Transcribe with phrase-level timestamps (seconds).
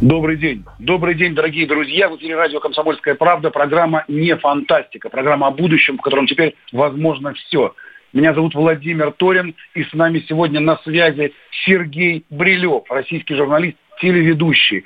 [0.00, 0.62] Добрый день.
[0.78, 2.10] Добрый день, дорогие друзья.
[2.10, 3.50] В эфире радио «Комсомольская правда».
[3.50, 5.08] Программа «Не фантастика».
[5.08, 7.74] Программа о будущем, в котором теперь возможно все.
[8.12, 11.32] Меня зовут Владимир Торин, и с нами сегодня на связи
[11.64, 14.84] Сергей Брилев, российский журналист, телеведущий.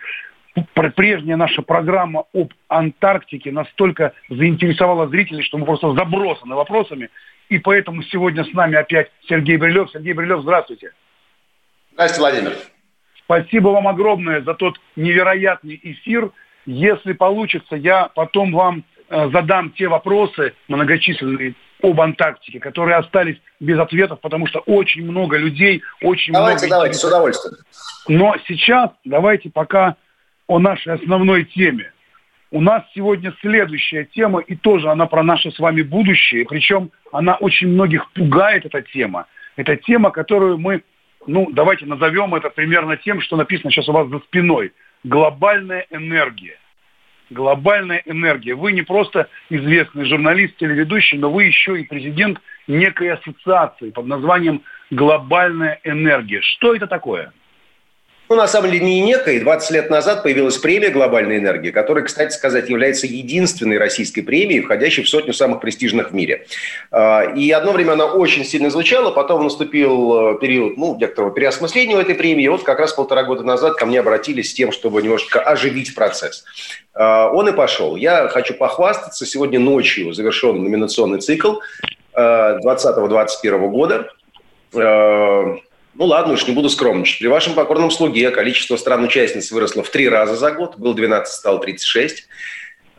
[0.74, 7.10] Прежняя наша программа об Антарктике настолько заинтересовала зрителей, что мы просто забросаны вопросами.
[7.48, 9.90] И поэтому сегодня с нами опять Сергей Брилев.
[9.90, 10.92] Сергей Брилев, здравствуйте.
[11.94, 12.79] Здравствуйте, Владимир.
[13.30, 16.32] Спасибо вам огромное за тот невероятный эфир.
[16.66, 23.78] Если получится, я потом вам э, задам те вопросы многочисленные об Антарктике, которые остались без
[23.78, 26.74] ответов, потому что очень много людей, очень давайте, много...
[26.74, 27.56] Давайте, с удовольствием.
[28.08, 29.94] Но сейчас давайте пока
[30.48, 31.92] о нашей основной теме.
[32.50, 36.46] У нас сегодня следующая тема, и тоже она про наше с вами будущее.
[36.48, 39.26] Причем она очень многих пугает, эта тема.
[39.54, 40.82] Это тема, которую мы
[41.26, 44.72] ну, давайте назовем это примерно тем, что написано сейчас у вас за спиной.
[45.04, 46.58] Глобальная энергия.
[47.30, 48.54] Глобальная энергия.
[48.54, 54.62] Вы не просто известный журналист, телеведущий, но вы еще и президент некой ассоциации под названием
[54.90, 56.40] «Глобальная энергия».
[56.42, 57.32] Что это такое?
[58.30, 59.40] Ну, на самом деле, не некой.
[59.40, 65.02] 20 лет назад появилась премия «Глобальная энергия», которая, кстати сказать, является единственной российской премией, входящей
[65.02, 66.46] в сотню самых престижных в мире.
[66.92, 71.98] А, и одно время она очень сильно звучала, потом наступил э, период ну, некоторого переосмысления
[71.98, 72.44] этой премии.
[72.44, 75.96] И вот как раз полтора года назад ко мне обратились с тем, чтобы немножко оживить
[75.96, 76.44] процесс.
[76.94, 77.96] А, он и пошел.
[77.96, 79.26] Я хочу похвастаться.
[79.26, 81.56] Сегодня ночью завершен номинационный цикл
[82.14, 84.08] 2020-2021 э, года
[84.74, 85.56] э,
[86.00, 87.18] ну ладно уж, не буду скромничать.
[87.18, 90.78] При вашем покорном слуге количество стран-участниц выросло в три раза за год.
[90.78, 92.26] Был 12, стало 36.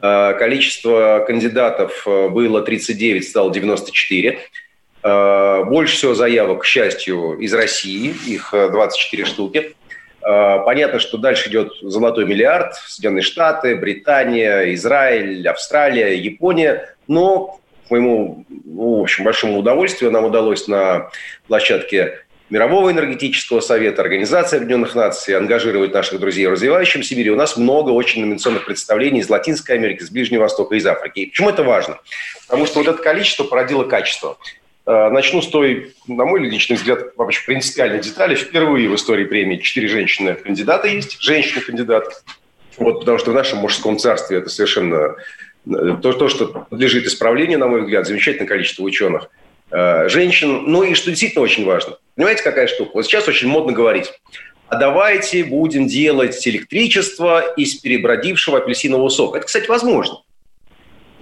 [0.03, 4.39] Э, количество кандидатов э, было 39, стало 94.
[5.01, 8.13] Э, больше всего заявок, к счастью, из России.
[8.27, 9.75] Их 24 штуки.
[10.21, 12.75] Понятно, что дальше идет золотой миллиард.
[12.75, 16.95] Соединенные Штаты, Британия, Израиль, Австралия, Япония.
[17.07, 21.09] Но к моему ну, в общем, большому удовольствию нам удалось на
[21.47, 22.19] площадке
[22.51, 27.31] Мирового энергетического совета, Организации Объединенных Наций ангажировать наших друзей в развивающемся мире.
[27.31, 31.19] У нас много очень номинационных представлений из Латинской Америки, из Ближнего Востока, из Африки.
[31.21, 31.99] И почему это важно?
[32.47, 34.37] Потому что вот это количество породило качество.
[34.85, 38.35] Э, начну с той, на мой личный взгляд, вообще принципиальной детали.
[38.35, 42.11] Впервые в истории премии четыре женщины-кандидата есть, женщины-кандидаты.
[42.75, 45.15] Вот, потому что в нашем мужском царстве это совершенно
[45.67, 49.29] э, то, то, что подлежит исправлению, на мой взгляд, замечательное количество ученых–
[49.71, 50.63] женщин.
[50.67, 51.97] Ну и что действительно очень важно.
[52.15, 52.91] Понимаете, какая штука?
[52.93, 54.11] Вот сейчас очень модно говорить.
[54.67, 59.37] А давайте будем делать электричество из перебродившего апельсинового сока.
[59.37, 60.19] Это, кстати, возможно.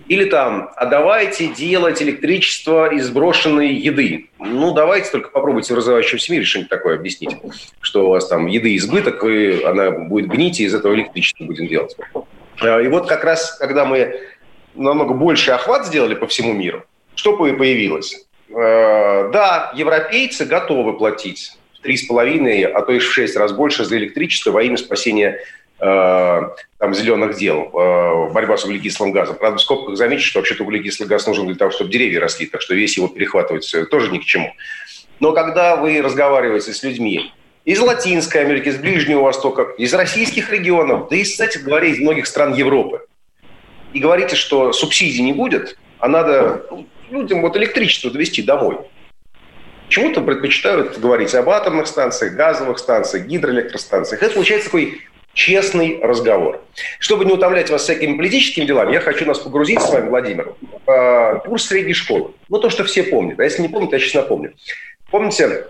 [0.08, 4.30] Или там, а давайте делать электричество из брошенной еды.
[4.40, 7.38] Ну, давайте только попробуйте в развивающемся мире что-нибудь такое объяснить.
[7.80, 11.68] Что у вас там еды избыток, и она будет гнить, и из этого электричество будем
[11.68, 11.96] делать.
[12.62, 14.20] Э, и вот как раз, когда мы
[14.74, 18.28] намного больше охват сделали по всему миру, что появилось?
[18.52, 23.52] Э, да, европейцы готовы платить в три с половиной, а то и в шесть раз
[23.52, 25.40] больше за электричество во имя спасения
[25.80, 26.42] э,
[26.80, 29.36] там, зеленых дел, э, борьба с углекислым газом.
[29.36, 32.62] Правда, в скобках замечу, что вообще-то углекислый газ нужен для того, чтобы деревья росли, так
[32.62, 34.52] что весь его перехватывать тоже ни к чему.
[35.20, 37.31] Но когда вы разговариваете с людьми
[37.66, 42.26] из Латинской Америки, из Ближнего Востока, из российских регионов, да и, кстати говоря, из многих
[42.26, 43.06] стран Европы,
[43.94, 48.78] и говорите, что субсидий не будет, а надо ну, людям вот электричество довести домой.
[49.88, 54.22] Почему-то предпочитают говорить об атомных станциях, газовых станциях, гидроэлектростанциях.
[54.22, 55.01] Это получается такой
[55.34, 56.62] честный разговор.
[57.00, 60.54] Чтобы не утомлять вас всякими политическими делами, я хочу нас погрузить с вами, Владимир,
[60.86, 62.34] в курс средней школы.
[62.50, 63.39] Ну, то, что все помнят.
[63.39, 64.54] А если не помнят, я сейчас напомню.
[65.10, 65.66] Помните,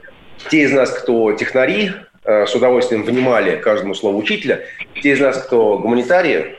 [0.50, 1.92] те из нас, кто технари,
[2.25, 4.66] э, с удовольствием внимали каждому слову учителя,
[5.02, 6.56] те из нас, кто гуманитарии,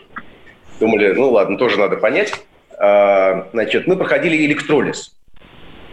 [0.78, 2.32] думали, ну ладно, тоже надо понять,
[2.80, 5.14] значит, мы проходили электролиз.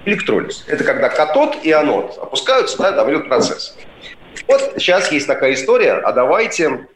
[0.06, 0.64] Электролиз.
[0.68, 3.78] Это когда катод и анод опускаются, да, там идет процесс.
[4.48, 6.88] Вот сейчас есть такая история, а давайте,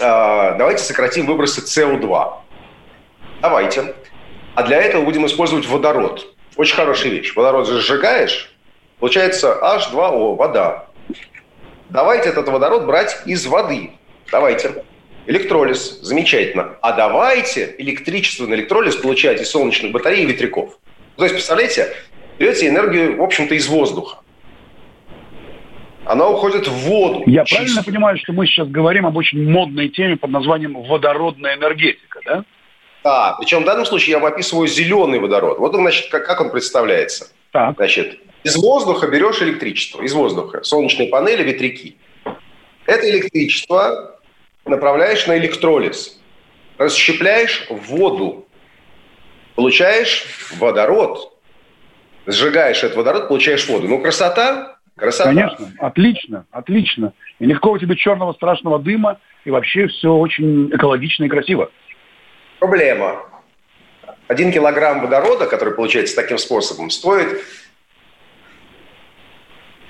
[0.00, 2.32] а, давайте сократим выбросы СО2.
[3.40, 3.94] Давайте.
[4.54, 6.26] А для этого будем использовать водород.
[6.56, 7.34] Очень хорошая вещь.
[7.34, 8.54] Водород же сжигаешь,
[8.98, 10.86] получается H2O, вода.
[11.88, 13.92] Давайте этот водород брать из воды.
[14.30, 14.84] Давайте.
[15.26, 15.98] Электролиз.
[16.02, 16.76] Замечательно.
[16.82, 20.78] А давайте электричество на электролиз получать из солнечных батарей и ветряков.
[21.16, 21.94] То есть, представляете,
[22.38, 24.18] берете энергию, в общем-то, из воздуха.
[26.04, 27.24] Она уходит в воду.
[27.26, 27.64] Я чисто.
[27.64, 32.44] правильно понимаю, что мы сейчас говорим об очень модной теме под названием водородная энергетика, да?
[33.02, 35.58] Да, причем в данном случае я вам описываю зеленый водород.
[35.58, 37.28] Вот он, значит, как, как он представляется.
[37.50, 37.76] Так.
[37.76, 41.96] Значит, из воздуха берешь электричество, из воздуха, солнечные панели, ветряки.
[42.86, 44.15] Это электричество
[44.68, 46.20] направляешь на электролиз,
[46.78, 48.46] расщепляешь воду,
[49.54, 50.26] получаешь
[50.58, 51.32] водород,
[52.26, 53.88] сжигаешь этот водород, получаешь воду.
[53.88, 54.76] Ну, красота?
[54.96, 55.28] Красота.
[55.28, 57.12] Конечно, отлично, отлично.
[57.38, 61.70] И никакого тебе черного страшного дыма, и вообще все очень экологично и красиво.
[62.58, 63.22] Проблема.
[64.26, 67.44] Один килограмм водорода, который получается таким способом, стоит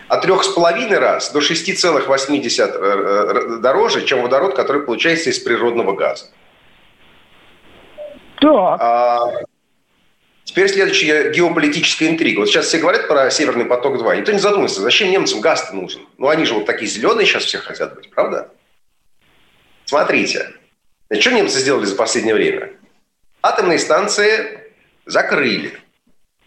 [0.08, 5.38] от трех с половиной раз до 6,8 э, э, дороже, чем водород, который получается из
[5.38, 6.26] природного газа.
[8.40, 8.76] Да.
[8.78, 9.32] А,
[10.44, 12.40] теперь следующая геополитическая интрига.
[12.40, 14.18] Вот сейчас все говорят про Северный поток-2.
[14.18, 16.02] Никто не задумывается, зачем немцам газ нужен?
[16.18, 18.50] Ну, они же вот такие зеленые сейчас все хотят быть, правда?
[19.86, 20.52] Смотрите.
[21.20, 22.72] Что немцы сделали за последнее время?
[23.42, 24.72] Атомные станции
[25.04, 25.78] закрыли.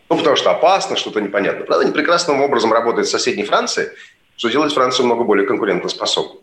[0.09, 1.65] Ну, потому что опасно, что-то непонятно.
[1.65, 3.91] Правда, они прекрасным образом работают в соседней Франции,
[4.38, 6.41] что делает Францию много более конкурентоспособной.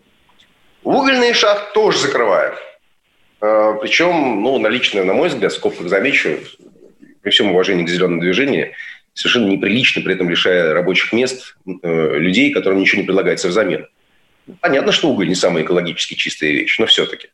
[0.85, 2.55] Угольные шахты тоже закрывают.
[3.41, 6.39] А, Причем, ну, наличные, на мой взгляд, в скобках замечу,
[7.23, 8.73] при всем уважении к зеленому движению,
[9.15, 13.89] совершенно неприлично, при этом лишая рабочих мест э, людей, которым ничего не предлагается взамен.
[14.61, 17.31] Понятно, что уголь не самая экологически чистая вещь, но все-таки.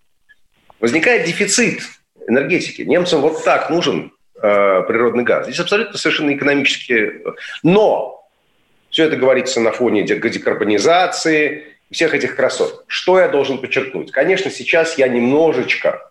[0.80, 1.82] Возникает дефицит
[2.26, 2.82] энергетики.
[2.82, 5.46] Немцам вот так нужен э, природный газ.
[5.46, 7.22] Здесь абсолютно совершенно экономически...
[7.62, 8.28] Но
[8.90, 12.84] все это говорится на фоне декарбонизации, всех этих красот.
[12.88, 14.10] Что я должен подчеркнуть?
[14.10, 16.10] Конечно, сейчас я немножечко,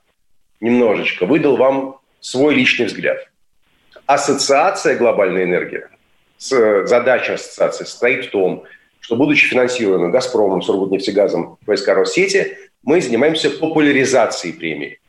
[0.61, 3.27] немножечко выдал вам свой личный взгляд.
[4.05, 5.89] Ассоциация «Глобальная энергия»,
[6.37, 8.63] задача ассоциации состоит в том,
[9.01, 15.00] что, будучи финансируемым «Газпромом», «Сургутнефтегазом», войска Россети, мы занимаемся популяризацией премии.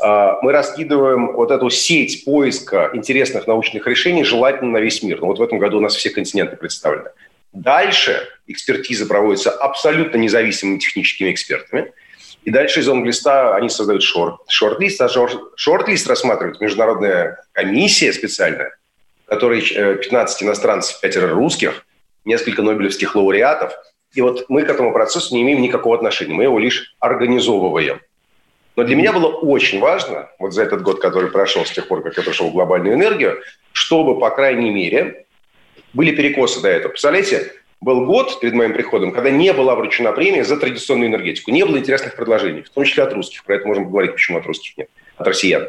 [0.00, 5.20] А, мы раскидываем вот эту сеть поиска интересных научных решений желательно на весь мир.
[5.20, 7.10] Ну, вот в этом году у нас все континенты представлены.
[7.52, 11.92] Дальше экспертиза проводится абсолютно независимыми техническими экспертами.
[12.44, 18.76] И дальше из онглиста они создают шорт, шорт-лист, а шорт-лист рассматривает международная комиссия специальная,
[19.26, 21.84] в которой 15 иностранцев, 5 русских,
[22.24, 23.72] несколько нобелевских лауреатов.
[24.14, 28.00] И вот мы к этому процессу не имеем никакого отношения, мы его лишь организовываем.
[28.78, 32.00] Но для меня было очень важно, вот за этот год, который прошел с тех пор,
[32.00, 33.42] как я пришел в глобальную энергию,
[33.72, 35.26] чтобы, по крайней мере,
[35.94, 36.90] были перекосы до этого.
[36.90, 41.50] Представляете, был год перед моим приходом, когда не была вручена премия за традиционную энергетику.
[41.50, 43.42] Не было интересных предложений, в том числе от русских.
[43.42, 45.66] Про это можем поговорить, почему от русских нет, от россиян.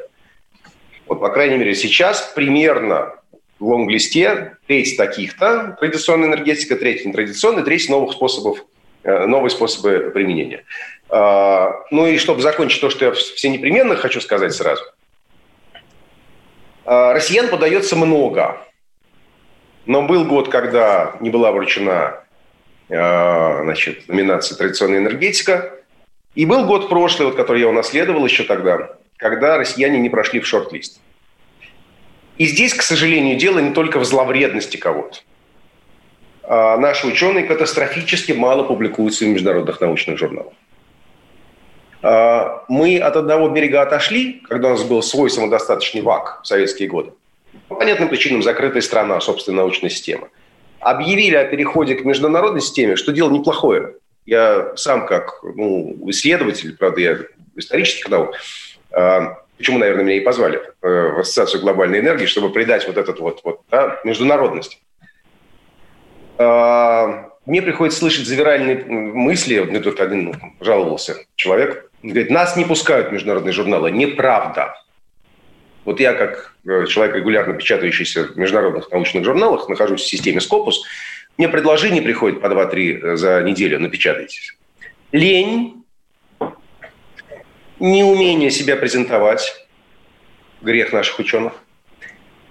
[1.08, 3.16] Вот, по крайней мере, сейчас примерно
[3.58, 8.64] в лонг-листе треть таких-то традиционная энергетика, треть нетрадиционная, треть новых способов,
[9.02, 10.64] э, новые способы применения.
[11.10, 14.84] А, ну и чтобы закончить то, что я все непременно хочу сказать сразу.
[16.86, 18.58] А, россиян подается много.
[19.86, 22.24] Но был год, когда не была вручена
[22.90, 25.74] а, значит, номинация «Традиционная энергетика».
[26.36, 30.48] И был год прошлый, вот, который я унаследовал еще тогда, когда россияне не прошли в
[30.48, 31.00] шорт-лист.
[32.38, 35.20] И здесь, к сожалению, дело не только в зловредности кого-то.
[36.48, 40.54] Наши ученые катастрофически мало публикуются в международных научных журналах.
[42.02, 46.88] А, мы от одного берега отошли, когда у нас был свой самодостаточный ВАК в советские
[46.88, 47.12] годы.
[47.68, 50.30] По понятным причинам закрытая страна, собственная научная система.
[50.80, 53.96] Объявили о переходе к международной системе, что дело неплохое.
[54.26, 57.18] Я сам как ну, исследователь, правда, я
[57.56, 58.36] исторических наук,
[58.92, 63.20] а, почему, наверное, меня и позвали э, в Ассоциацию глобальной энергии, чтобы придать вот этот
[63.20, 64.82] вот, вот да, международность.
[66.38, 69.60] А, мне приходится слышать завиральные мысли.
[69.60, 73.92] Мне тут один ну, жаловался человек, Говорит, нас не пускают в международные журналы.
[73.92, 74.76] Неправда.
[75.86, 80.76] Вот я, как э, человек, регулярно печатающийся в международных научных журналах, нахожусь в системе Scopus,
[81.38, 84.56] мне предложение приходит по 2-3 э, за неделю, напечатайтесь.
[85.12, 85.84] Лень,
[87.80, 89.68] неумение себя презентовать,
[90.62, 91.54] грех наших ученых–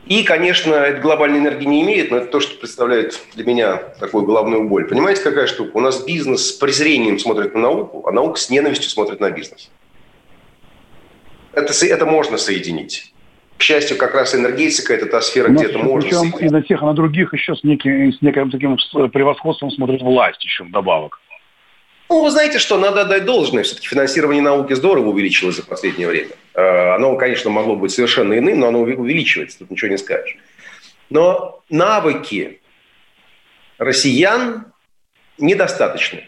[0.09, 4.25] и, конечно, это глобальной энергии не имеет, но это то, что представляет для меня такую
[4.25, 4.87] головную боль.
[4.87, 5.77] Понимаете, какая штука?
[5.77, 9.71] У нас бизнес с презрением смотрит на науку, а наука с ненавистью смотрит на бизнес.
[11.53, 13.13] Это, это можно соединить.
[13.59, 16.81] К счастью, как раз энергетика– это та сфера, где это можно Причем и на тех,
[16.81, 18.77] и на других еще с, неким, с неким таким
[19.11, 21.21] превосходством смотрит власть еще вдобавок.
[22.09, 23.63] Ну, вы знаете что, надо отдать должное.
[23.63, 26.31] Все-таки финансирование науки здорово увеличилось за последнее время.
[26.55, 30.39] Э, оно, конечно, могло быть совершенно иным, но оно увеличивается, тут ничего не скажешь.
[31.11, 32.61] Но навыки
[33.77, 34.73] россиян
[35.37, 36.25] недостаточны.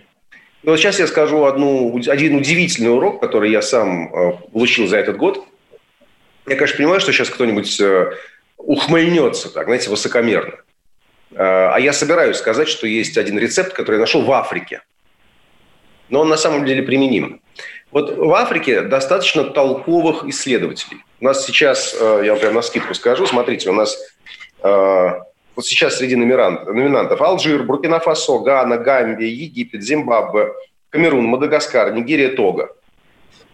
[0.63, 4.99] И вот сейчас я скажу одну, один удивительный урок, который я сам э, получил за
[4.99, 5.47] этот год.
[6.47, 8.13] Я, конечно, понимаю, что сейчас кто-нибудь э,
[8.59, 10.57] ухмыльнется, так, знаете, высокомерно.
[11.33, 14.83] А я собираюсь сказать, что есть один рецепт, который я нашел в Африке–
[16.11, 17.41] но он на самом деле применим.
[17.91, 20.99] Вот в Африке достаточно толковых исследователей.
[21.21, 23.99] У нас сейчас, э, я прям на скидку скажу, смотрите, у нас
[24.63, 25.09] э,
[25.57, 30.53] вот сейчас среди номинантов Алжир, Буркина-Фасо, Гана, Гамбия, Египет, Зимбабве,
[30.91, 32.71] Камерун, Мадагаскар, Нигерия, Тога.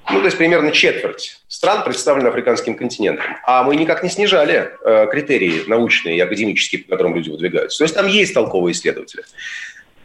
[0.08, 3.26] Ну, то есть примерно четверть стран представлены африканским континентом.
[3.44, 7.78] А мы никак не снижали э, критерии научные и академические, по которым люди выдвигаются.
[7.78, 9.24] То есть там есть толковые исследователи.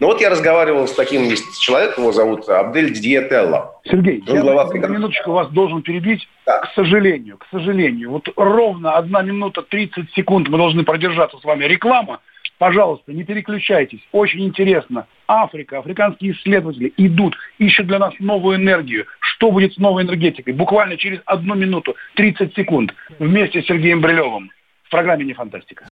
[0.01, 3.79] Ну вот я разговаривал с таким есть человек, его зовут Абдель Диетелло.
[3.85, 6.27] Сергей, Он я глава на минуточку вас должен перебить.
[6.47, 6.61] Да.
[6.61, 8.09] К сожалению, к сожалению.
[8.09, 11.65] Вот ровно одна минута 30 секунд мы должны продержаться с вами.
[11.65, 12.19] Реклама.
[12.57, 13.99] Пожалуйста, не переключайтесь.
[14.11, 15.05] Очень интересно.
[15.27, 19.05] Африка, африканские исследователи идут, ищут для нас новую энергию.
[19.19, 20.53] Что будет с новой энергетикой?
[20.53, 22.91] Буквально через одну минуту, 30 секунд.
[23.19, 24.49] Вместе с Сергеем Брилевым.
[24.83, 25.90] В программе «Не фантастика».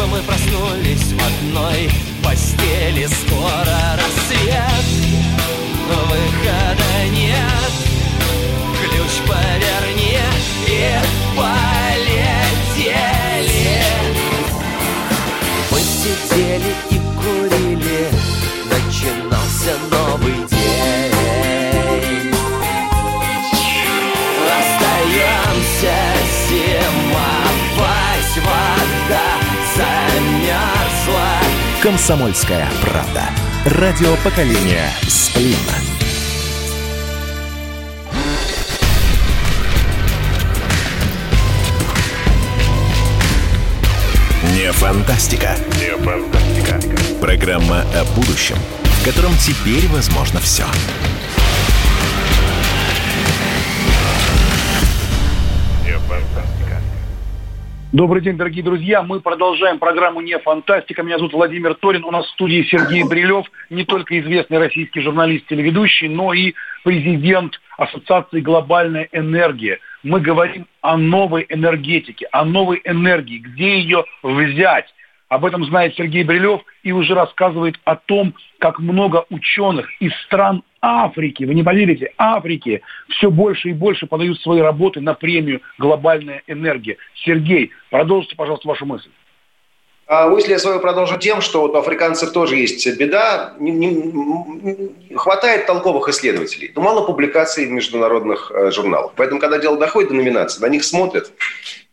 [0.00, 1.90] Бы мы проснулись в одной
[2.24, 4.84] постели Скоро рассвет,
[5.88, 7.72] выхода нет.
[8.78, 10.18] Ключ поверни
[10.66, 10.98] и
[11.36, 12.20] полетели.
[15.70, 16.89] Мы сидели
[31.82, 33.22] Комсомольская правда.
[33.64, 35.56] Радио поколения Сплин.
[44.54, 45.56] Не фантастика.
[45.78, 46.78] Не фантастика.
[47.18, 50.66] Программа о будущем, в котором теперь возможно все.
[50.66, 51.29] Все.
[57.92, 59.02] Добрый день, дорогие друзья.
[59.02, 61.02] Мы продолжаем программу «Не фантастика».
[61.02, 62.04] Меня зовут Владимир Торин.
[62.04, 66.54] У нас в студии Сергей Брилев, не только известный российский журналист, телеведущий, но и
[66.84, 69.80] президент Ассоциации «Глобальная энергия».
[70.04, 74.86] Мы говорим о новой энергетике, о новой энергии, где ее взять.
[75.28, 80.62] Об этом знает Сергей Брилев и уже рассказывает о том, как много ученых из стран
[80.82, 86.42] Африки, вы не поверите, Африки все больше и больше подают свои работы на премию «Глобальная
[86.46, 86.96] энергия».
[87.24, 89.10] Сергей, продолжите, пожалуйста, вашу мысль.
[90.12, 93.54] А мысль я свою продолжу тем, что вот у африканцев тоже есть беда.
[93.60, 99.12] Не, не, не, хватает толковых исследователей, но мало публикаций в международных э, журналах.
[99.14, 101.30] Поэтому, когда дело доходит до номинации, на них смотрят,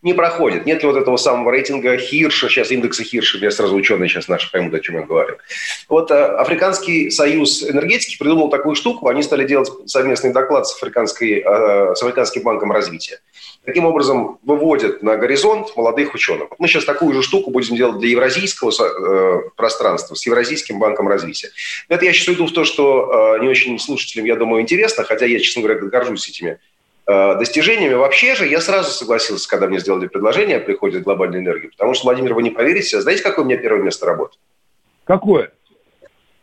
[0.04, 0.66] не проходит.
[0.66, 4.52] Нет ли вот этого самого рейтинга Хирша, сейчас индекса Хирша, я сразу ученые сейчас наши
[4.52, 5.38] поймут, о чем я говорю.
[5.90, 11.44] Вот э, Африканский союз энергетики придумал такую штуку, они стали делать совместный доклад с, африканской,
[11.46, 13.20] э, с Африканским банком развития
[13.66, 16.48] таким образом выводят на горизонт молодых ученых.
[16.58, 21.50] Мы сейчас такую же штуку будем делать для евразийского э, пространства с Евразийским банком развития.
[21.90, 25.38] Это я сейчас иду в то, что не очень слушателям, я думаю, интересно, хотя я,
[25.42, 26.60] честно говоря, горжусь этими
[27.08, 27.94] достижениями.
[27.94, 32.06] Вообще же я сразу согласился, когда мне сделали предложение о приходе глобальной энергии, потому что,
[32.06, 34.38] Владимир, вы не поверите, знаете, какое у меня первое место работы?
[35.06, 35.52] Какое?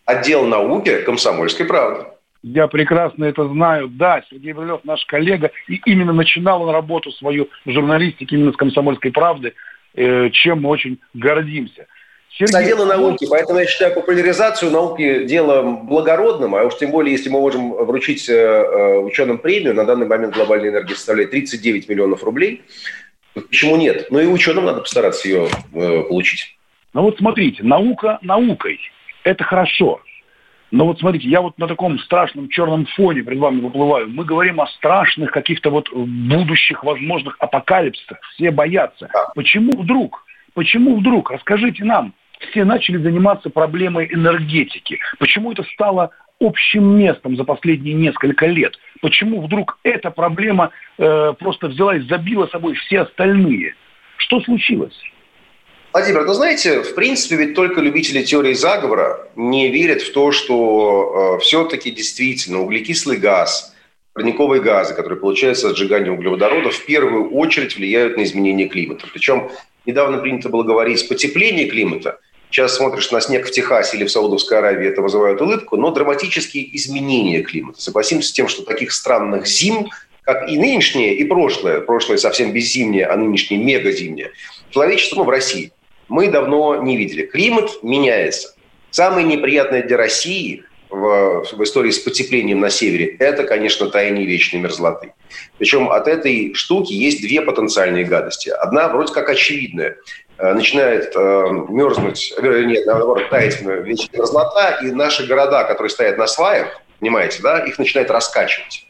[0.07, 2.07] Отдел науки комсомольской правды.
[2.43, 3.89] Я прекрасно это знаю.
[3.89, 8.57] Да, Сергей Брилев наш коллега, и именно начинал он работу свою в журналистике именно с
[8.57, 9.55] «Комсомольской правды»,
[9.95, 11.87] э, чем мы очень гордимся.
[12.37, 12.67] Сергей...
[12.67, 17.41] дело науки, поэтому я считаю популяризацию науки делом благородным, а уж тем более, если мы
[17.41, 22.63] можем вручить э, э, ученым премию, на данный момент глобальная энергия составляет 39 миллионов рублей,
[23.35, 24.09] почему нет?
[24.11, 26.57] Ну и ученым надо постараться ее получить.
[26.93, 28.81] Ну вот смотрите, наука наукой,
[29.23, 30.01] это хорошо.
[30.75, 34.09] Но вот смотрите, я вот на таком страшном черном фоне перед вами выплываю.
[34.09, 38.19] Мы говорим о страшных каких-то вот будущих возможных апокалипсисах.
[38.35, 39.09] Все боятся.
[39.37, 40.25] Почему вдруг?
[40.53, 41.31] Почему вдруг?
[41.31, 42.13] Расскажите нам.
[42.51, 44.99] Все начали заниматься проблемой энергетики.
[45.19, 46.11] Почему это стало
[46.41, 48.77] общим местом за последние несколько лет?
[49.01, 53.75] Почему вдруг эта проблема э, просто взяла и забила собой все остальные?
[54.17, 54.99] Что случилось?
[55.93, 61.37] Владимир, ну знаете, в принципе, ведь только любители теории заговора не верят в то, что
[61.37, 63.77] э, все-таки действительно углекислый газ,
[64.13, 69.07] парниковые газы, которые получаются от сжигания углеводородов, в первую очередь влияют на изменение климата.
[69.13, 69.51] Причем
[69.87, 72.19] недавно принято было говорить потепление климата,
[72.55, 76.77] Сейчас смотришь на снег в Техасе или в Саудовской Аравии, это вызывает улыбку, но драматические
[76.77, 77.81] изменения климата.
[77.81, 79.91] Согласимся с тем, что таких странных зим,
[80.23, 84.31] как и нынешнее, и прошлое, прошлое совсем беззимнее, а нынешнее мегазимнее,
[84.71, 85.73] человечество ну, в России
[86.07, 87.27] мы давно не видели.
[87.27, 88.55] Климат меняется.
[88.93, 94.61] Самое неприятное для России в, в истории с потеплением на севере, это, конечно, таяние вечной
[94.61, 95.13] мерзлоты.
[95.59, 98.49] Причем от этой штуки есть две потенциальные гадости.
[98.49, 99.97] Одна вроде как очевидная.
[100.37, 106.27] Э, начинает э, мерзнуть, нет, наоборот, таять вечная мерзлота, и наши города, которые стоят на
[106.27, 108.87] сваях, понимаете, да, их начинает раскачивать.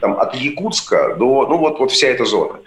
[0.00, 2.58] Там от Якутска до, ну вот, вот вся эта зона.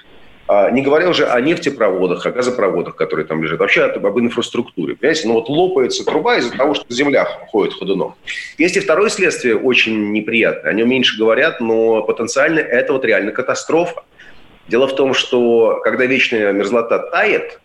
[0.47, 4.95] А, не говоря уже о нефтепроводах, о газопроводах, которые там лежат, вообще об инфраструктуре.
[4.95, 8.15] Понимаете, ну вот лопается труба из-за того, что земля ходит ходуном.
[8.57, 10.71] Есть и второе следствие очень неприятное.
[10.71, 14.03] О нем меньше говорят, но потенциально это вот реально катастрофа.
[14.67, 17.59] Дело в том, что когда вечная мерзлота тает,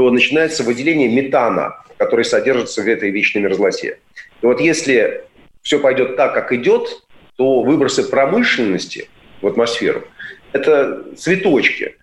[0.00, 3.98] то начинается выделение метана, который содержится в этой вечной мерзлоте.
[4.40, 5.24] И вот если
[5.60, 7.02] все пойдет так, как идет,
[7.36, 9.10] то выбросы промышленности
[9.42, 10.04] в атмосферу–
[10.52, 11.96] это цветочки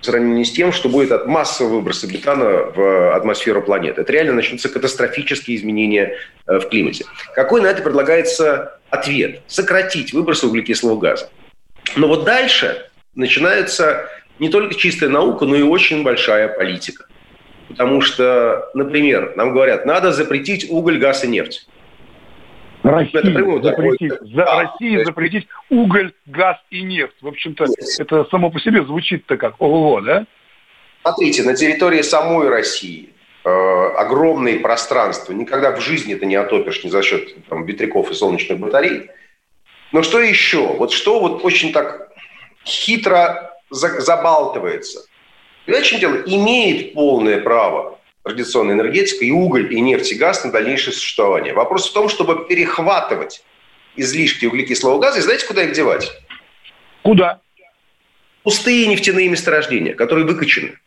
[0.00, 4.02] в сравнении с тем, что будет от массового выброса метана в атмосферу планеты.
[4.02, 7.04] Это реально начнутся катастрофические изменения э, в климате.
[7.34, 9.40] Какой на это предлагается ответ?
[9.48, 11.28] Сократить выбросы углекислого газа.
[11.96, 17.06] Но вот дальше начинается не только чистая наука, но и очень большая политика.
[17.70, 21.68] Потому что, например, нам говорят, надо запретить уголь, газ и нефть.
[22.82, 25.06] России, запретить, за, да, России есть...
[25.06, 27.16] запретить уголь, газ и нефть.
[27.20, 27.66] В общем-то,
[27.98, 30.26] это само по себе звучит-то как ого, да?
[31.02, 33.10] Смотрите, на территории самой России
[33.44, 35.32] э, огромные пространства.
[35.32, 39.10] Никогда в жизни это не отопишь ни за счет там, ветряков и солнечных батарей.
[39.92, 40.66] Но что еще?
[40.74, 42.10] Вот что вот очень так
[42.64, 45.04] хитро за, забалтывается.
[45.66, 46.22] Понимаете, в чем дело?
[46.26, 51.54] Имеет полное право традиционная энергетика, и уголь, и нефть, и газ на дальнейшее существование.
[51.54, 53.42] Вопрос в том, чтобы перехватывать
[53.96, 56.12] излишки углекислого газа, и знаете, куда их девать?
[57.02, 57.40] Куда?
[58.42, 60.78] Пустые нефтяные месторождения, которые выкачаны.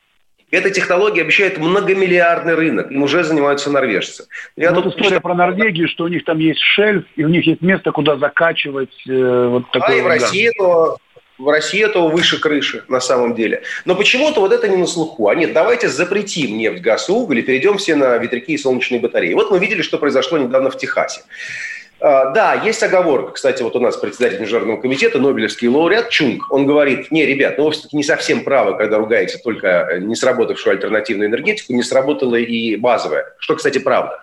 [0.51, 2.91] Эта технология обещает многомиллиардный рынок.
[2.91, 4.27] Им уже занимаются норвежцы.
[4.55, 7.47] Я ну, тут история про Норвегию, что у них там есть шельф, и у них
[7.47, 10.97] есть место, куда закачивать э, вот такой А и в России то
[11.37, 13.63] в России этого выше крыши на самом деле.
[13.85, 15.27] Но почему-то вот это не на слуху.
[15.29, 19.01] А нет, давайте запретим нефть, газ и уголь и перейдем все на ветряки и солнечные
[19.01, 19.33] батареи.
[19.33, 21.21] Вот мы видели, что произошло недавно в Техасе.
[21.99, 23.31] А, да, есть оговорка.
[23.31, 27.65] Кстати, вот у нас председатель Международного комитета, Нобелевский лауреат Чунг, он говорит, не, ребят, ну
[27.65, 32.75] вы все-таки не совсем правы, когда ругаете только не сработавшую альтернативную энергетику, не сработала и
[32.75, 33.33] базовая.
[33.39, 34.19] Что, кстати, правда.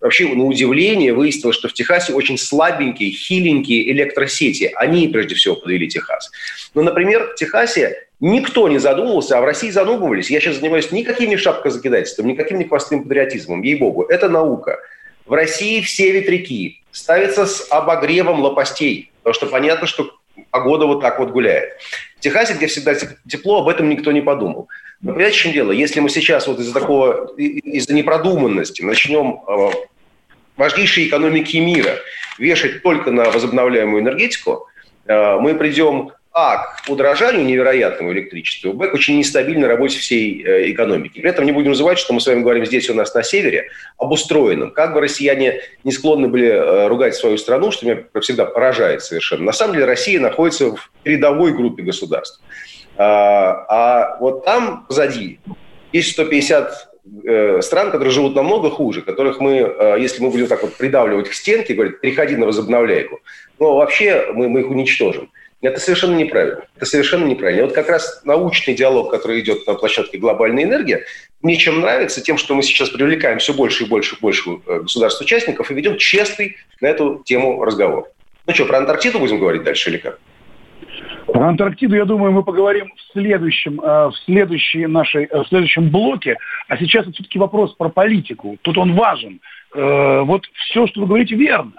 [0.00, 4.72] Вообще, на удивление, выяснилось, что в Техасе очень слабенькие, хиленькие электросети.
[4.74, 6.30] Они, прежде всего, подвели Техас.
[6.74, 10.30] Но, например, в Техасе никто не задумывался, а в России задумывались.
[10.30, 14.04] Я сейчас занимаюсь никаким не шапкозакидательством, никаким не хвостым патриотизмом, ей-богу.
[14.04, 14.78] Это наука.
[15.26, 20.12] В России все ветряки ставятся с обогревом лопастей, потому что понятно, что
[20.50, 21.74] погода вот так вот гуляет.
[22.16, 22.94] В Техасе, где всегда
[23.28, 24.68] тепло, об этом никто не подумал.
[25.02, 25.72] Но понимаете, в чем дело?
[25.72, 29.70] Если мы сейчас вот из-за такого, из-за непродуманности начнем э,
[30.60, 31.96] важнейшие экономики мира
[32.38, 34.68] вешать только на возобновляемую энергетику,
[35.06, 40.70] э, мы придем а, к удорожанию невероятному электричеству, б, к очень нестабильной работе всей э,
[40.70, 41.18] экономики.
[41.20, 43.68] При этом не будем забывать, что мы с вами говорим здесь у нас на севере,
[43.98, 44.70] об устроенном.
[44.70, 49.44] Как бы россияне не склонны были э, ругать свою страну, что меня всегда поражает совершенно.
[49.44, 52.40] На самом деле Россия находится в передовой группе государств.
[52.96, 55.40] А, а вот там позади
[55.92, 56.99] есть 150 Э,
[57.62, 61.34] стран, которые живут намного хуже, которых мы, э, если мы будем так вот придавливать к
[61.34, 63.20] стенке, говорить, переходи на возобновляйку,
[63.58, 65.30] ну, вообще мы, мы их уничтожим.
[65.62, 66.64] Это совершенно неправильно.
[66.76, 67.60] Это совершенно неправильно.
[67.60, 71.04] И вот как раз научный диалог, который идет на площадке «Глобальная энергия»,
[71.42, 74.80] мне чем нравится, тем, что мы сейчас привлекаем все больше и больше и больше э,
[74.80, 78.08] государств-участников и ведем честный на эту тему разговор.
[78.46, 80.18] Ну что, про Антарктиду будем говорить дальше или как?
[81.32, 85.88] Про Антарктиду, я думаю, мы поговорим в следующем, э, в следующей нашей, э, в следующем
[85.88, 86.36] блоке.
[86.68, 88.58] А сейчас все-таки вопрос про политику.
[88.62, 89.40] Тут он важен.
[89.74, 91.72] Э, вот все, что вы говорите, верно.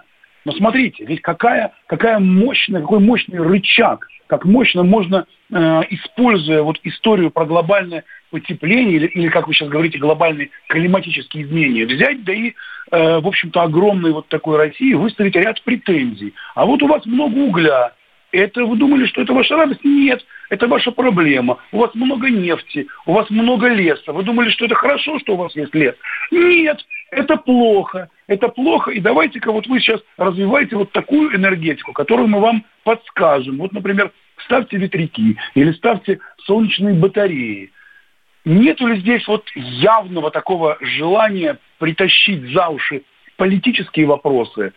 [0.45, 7.29] Но смотрите, ведь какая, какая мощная, какой мощный рычаг, как мощно можно, используя вот историю
[7.29, 12.53] про глобальное потепление, или, или как вы сейчас говорите, глобальные климатические изменения, взять, да и,
[12.89, 16.33] в общем-то, огромной вот такой России выставить ряд претензий.
[16.55, 17.91] А вот у вас много угля,
[18.31, 19.83] это вы думали, что это ваша радость?
[19.83, 21.57] Нет, это ваша проблема.
[21.71, 24.13] У вас много нефти, у вас много леса.
[24.13, 25.95] Вы думали, что это хорошо, что у вас есть лес?
[26.31, 26.79] Нет,
[27.11, 28.09] это плохо.
[28.27, 28.91] Это плохо.
[28.91, 33.57] И давайте-ка вот вы сейчас развиваете вот такую энергетику, которую мы вам подскажем.
[33.57, 34.11] Вот, например,
[34.45, 37.71] ставьте ветряки или ставьте солнечные батареи.
[38.43, 43.03] Нету ли здесь вот явного такого желания притащить за уши
[43.37, 44.73] политические вопросы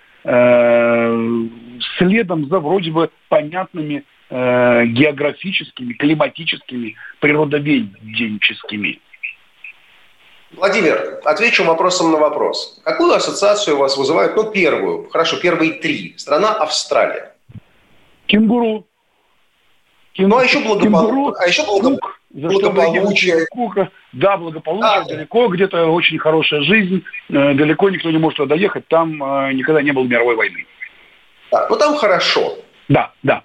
[1.99, 9.01] следом за вроде бы понятными э, географическими, климатическими, природоведенческими?
[10.53, 12.81] Владимир, отвечу вопросом на вопрос.
[12.85, 16.15] Какую ассоциацию у вас вызывает, ну, первую, хорошо, первые три.
[16.17, 17.35] Страна Австралия.
[18.27, 18.87] Кенгуру.
[20.13, 20.37] Кенгуру.
[20.37, 21.35] Ну, а еще, благопол...
[21.39, 21.63] а еще
[22.35, 22.71] благо...
[22.71, 23.47] благополучие.
[24.13, 25.15] Да, благополучие, да.
[25.15, 29.83] далеко, где-то очень хорошая жизнь, э, далеко никто не может туда доехать, там э, никогда
[29.83, 30.67] не было мировой войны.
[31.51, 32.59] Да, ну там хорошо.
[32.89, 33.43] Да, да.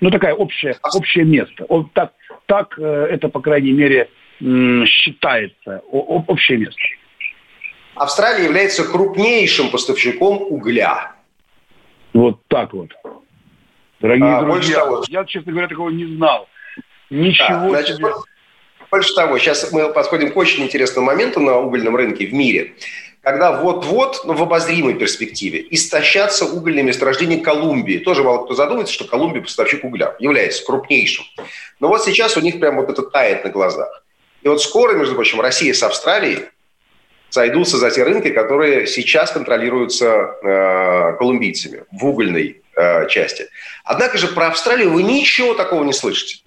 [0.00, 1.66] Ну, такая общая, а общее место.
[1.94, 2.12] Так,
[2.46, 4.08] так э, это, по крайней мере,
[4.40, 6.80] считается общее место.
[7.94, 11.12] Австралия является крупнейшим поставщиком угля.
[12.12, 12.90] Вот так вот.
[14.00, 16.48] Дорогие а, друзья, того, я, честно говоря, такого не знал.
[17.12, 18.08] Ничего да, значит, себе.
[18.90, 22.74] Больше того, сейчас мы подходим к очень интересному моменту на угольном рынке в мире,
[23.20, 27.98] когда вот-вот, ну, в обозримой перспективе, истощатся угольные месторождения Колумбии.
[27.98, 31.24] Тоже мало кто задумается, что Колумбия поставщик угля является крупнейшим.
[31.80, 34.04] Но вот сейчас у них прям вот это тает на глазах.
[34.42, 36.46] И вот скоро, между прочим, Россия с Австралией
[37.28, 43.48] сойдутся за те рынки, которые сейчас контролируются э, колумбийцами в угольной э, части.
[43.84, 46.41] Однако же про Австралию вы ничего такого не слышите.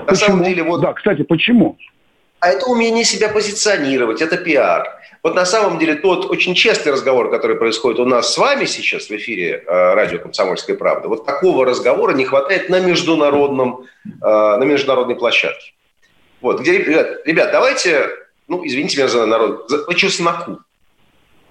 [0.00, 0.28] На почему?
[0.28, 0.80] самом деле, вот...
[0.80, 1.76] Да, кстати, почему?
[2.40, 4.88] А это умение себя позиционировать, это пиар.
[5.22, 9.08] Вот на самом деле тот очень честный разговор, который происходит у нас с вами сейчас
[9.08, 14.62] в эфире э, радио «Комсомольская правда», вот такого разговора не хватает на, международном, э, на
[14.62, 15.74] международной площадке.
[16.40, 18.08] Вот, где, ребят, ребят, давайте,
[18.48, 20.60] ну, извините меня за народ, за, по чесноку.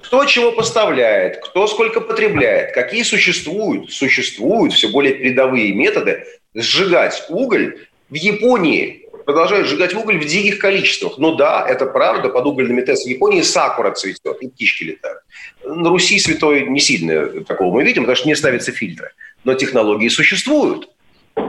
[0.01, 7.87] Кто чего поставляет, кто сколько потребляет, какие существуют, существуют все более передовые методы сжигать уголь.
[8.09, 11.17] В Японии продолжают сжигать уголь в диких количествах.
[11.17, 15.19] Но да, это правда, под угольными тестами Японии сакура цветет, и птички летают.
[15.63, 19.11] На Руси святой не сильно такого мы видим, потому что не ставятся фильтры.
[19.43, 20.89] Но технологии существуют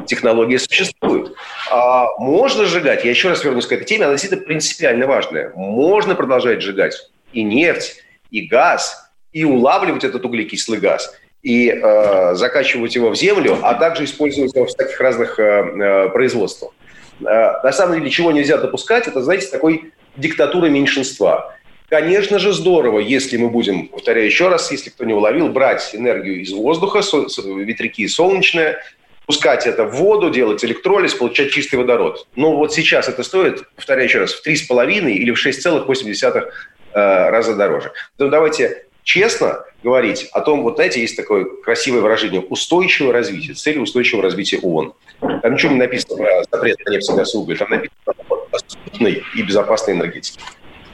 [0.07, 1.35] технология существует.
[1.71, 5.53] А можно сжигать, я еще раз вернусь к этой теме, она действительно принципиально важная.
[5.55, 12.95] Можно продолжать сжигать и нефть, и газ, и улавливать этот углекислый газ, и э, закачивать
[12.95, 16.73] его в землю, а также использовать его в таких разных э, э, производствах.
[17.21, 21.57] Э, на самом деле, чего нельзя допускать, это, знаете, такой диктатура меньшинства.
[21.89, 26.41] Конечно же, здорово, если мы будем, повторяю еще раз, если кто не уловил, брать энергию
[26.41, 28.79] из воздуха, ветряки солнечные,
[29.27, 32.29] пускать это в воду, делать электролиз, получать чистый водород.
[32.37, 36.51] Но вот сейчас это стоит, повторяю еще раз, в 3,5 или в 6,8
[36.93, 37.93] э, раза дороже.
[38.19, 43.79] То давайте честно говорить о том, вот знаете, есть такое красивое выражение «устойчивое развитие», цели
[43.79, 44.93] устойчивого развития ООН.
[45.21, 49.25] Там ничего не написано про запрет на нефть, газ и уголь, там написано о доступной
[49.35, 50.39] и безопасной энергетике.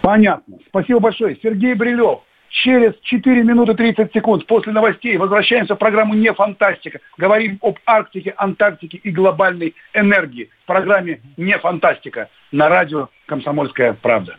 [0.00, 0.56] Понятно.
[0.68, 1.36] Спасибо большое.
[1.42, 7.00] Сергей Брилев, Через 4 минуты 30 секунд после новостей возвращаемся в программу «Не фантастика».
[7.18, 14.36] Говорим об Арктике, Антарктике и глобальной энергии в программе «Не фантастика» на радио «Комсомольская правда».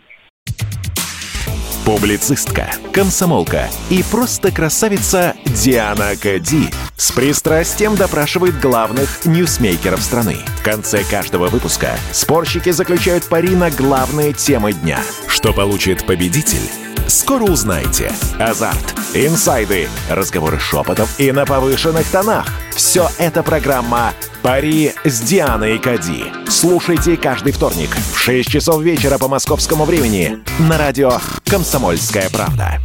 [1.87, 10.35] Публицистка, комсомолка и просто красавица Диана Кади с пристрастием допрашивает главных ньюсмейкеров страны.
[10.59, 14.99] В конце каждого выпуска спорщики заключают пари на главные темы дня.
[15.29, 16.69] Что получит победитель?
[17.07, 18.11] Скоро узнаете.
[18.37, 22.47] Азарт, инсайды, разговоры шепотов и на повышенных тонах.
[22.75, 26.25] Все это программа «Пари с Дианой Кади».
[26.47, 32.79] Слушайте каждый вторник в 6 часов вечера по московскому времени на радио «Комсомольская правда».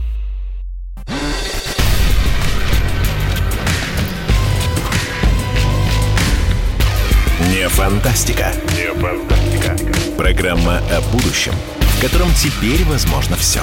[7.50, 8.52] Не фантастика.
[8.76, 9.76] Не фантастика.
[10.16, 13.60] Программа о будущем, в котором теперь возможно все.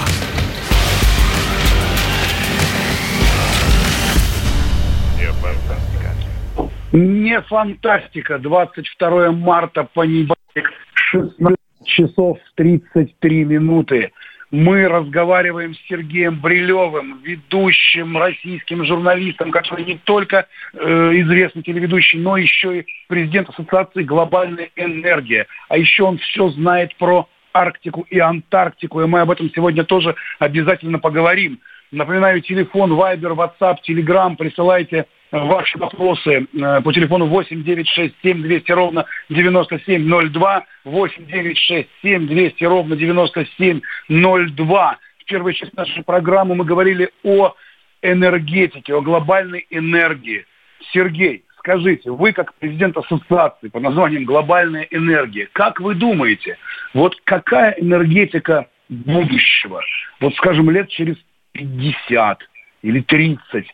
[6.92, 8.40] Не фантастика.
[8.40, 14.12] 22 марта, понедельник, 16 часов 33 минуты.
[14.52, 22.36] Мы разговариваем с Сергеем Брилевым, ведущим российским журналистом, который не только э, известный телеведущий, но
[22.36, 25.46] еще и президент Ассоциации «Глобальная энергия».
[25.68, 30.16] А еще он все знает про Арктику и Антарктику, и мы об этом сегодня тоже
[30.40, 31.60] обязательно поговорим.
[31.92, 38.42] Напоминаю, телефон, Viber, WhatsApp, Telegram, присылайте ваши вопросы э, по телефону 8 9 6 7
[38.42, 44.98] 200 ровно 9702, 8 9 6 7 200 ровно 9702.
[45.20, 47.54] В первой части нашей программы мы говорили о
[48.02, 50.48] энергетике, о глобальной энергии.
[50.94, 56.58] Сергей, скажите, вы как президент ассоциации под названием «Глобальная энергия», как вы думаете,
[56.94, 59.84] вот какая энергетика будущего,
[60.20, 61.18] вот скажем, лет через
[61.52, 62.40] 50
[62.82, 63.68] или 30,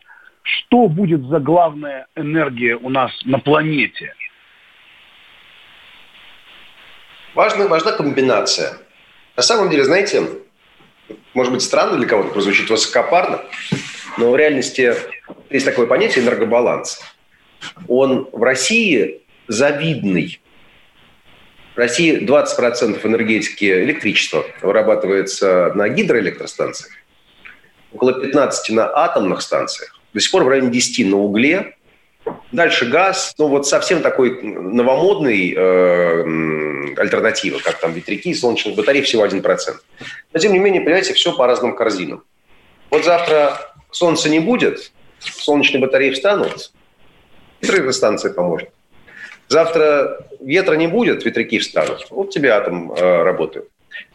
[0.46, 4.14] что будет за главная энергия у нас на планете?
[7.34, 8.78] Важна, важна комбинация.
[9.36, 10.22] На самом деле, знаете,
[11.34, 13.40] может быть, странно для кого-то прозвучит высокопарно,
[14.18, 14.94] но в реальности
[15.50, 17.02] есть такое понятие энергобаланс.
[17.88, 20.40] Он в России завидный.
[21.74, 26.92] В России 20% энергетики электричества вырабатывается на гидроэлектростанциях,
[27.92, 31.76] около 15% на атомных станциях, до сих пор в районе 10% на угле,
[32.50, 39.24] Дальше газ, ну вот совсем такой новомодный э, альтернатива, как там ветряки, солнечных батарей, всего
[39.24, 39.42] 1%.
[40.32, 42.24] Но тем не менее, понимаете, все по разным корзинам.
[42.90, 46.72] Вот завтра солнца не будет, солнечные батареи встанут,
[47.60, 48.70] ветроэлектростанция поможет.
[49.46, 52.08] Завтра ветра не будет, ветряки встанут.
[52.10, 53.68] Вот тебе атом э, работает.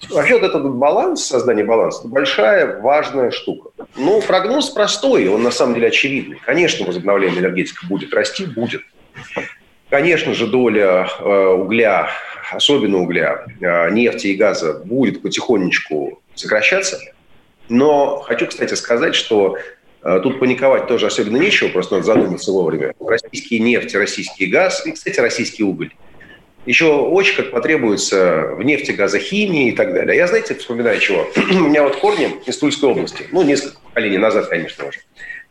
[0.09, 3.69] Вообще вот этот баланс, создание баланса, большая, важная штука.
[3.95, 6.39] Ну, прогноз простой, он на самом деле очевидный.
[6.43, 8.81] Конечно, возобновляемая энергетика будет расти, будет.
[9.89, 12.09] Конечно же, доля э, угля,
[12.51, 16.99] особенно угля, э, нефти и газа будет потихонечку сокращаться.
[17.69, 19.57] Но хочу, кстати, сказать, что
[20.01, 22.93] э, тут паниковать тоже особенно нечего, просто надо задуматься вовремя.
[22.99, 25.91] Российские нефть, российский газ и, кстати, российский уголь–
[26.65, 30.15] еще очень как потребуется в нефти, газохимии и так далее.
[30.15, 31.27] Я, знаете, вспоминаю чего?
[31.35, 33.25] У меня вот корни из Тульской области.
[33.31, 34.99] Ну, несколько поколений назад, конечно, уже.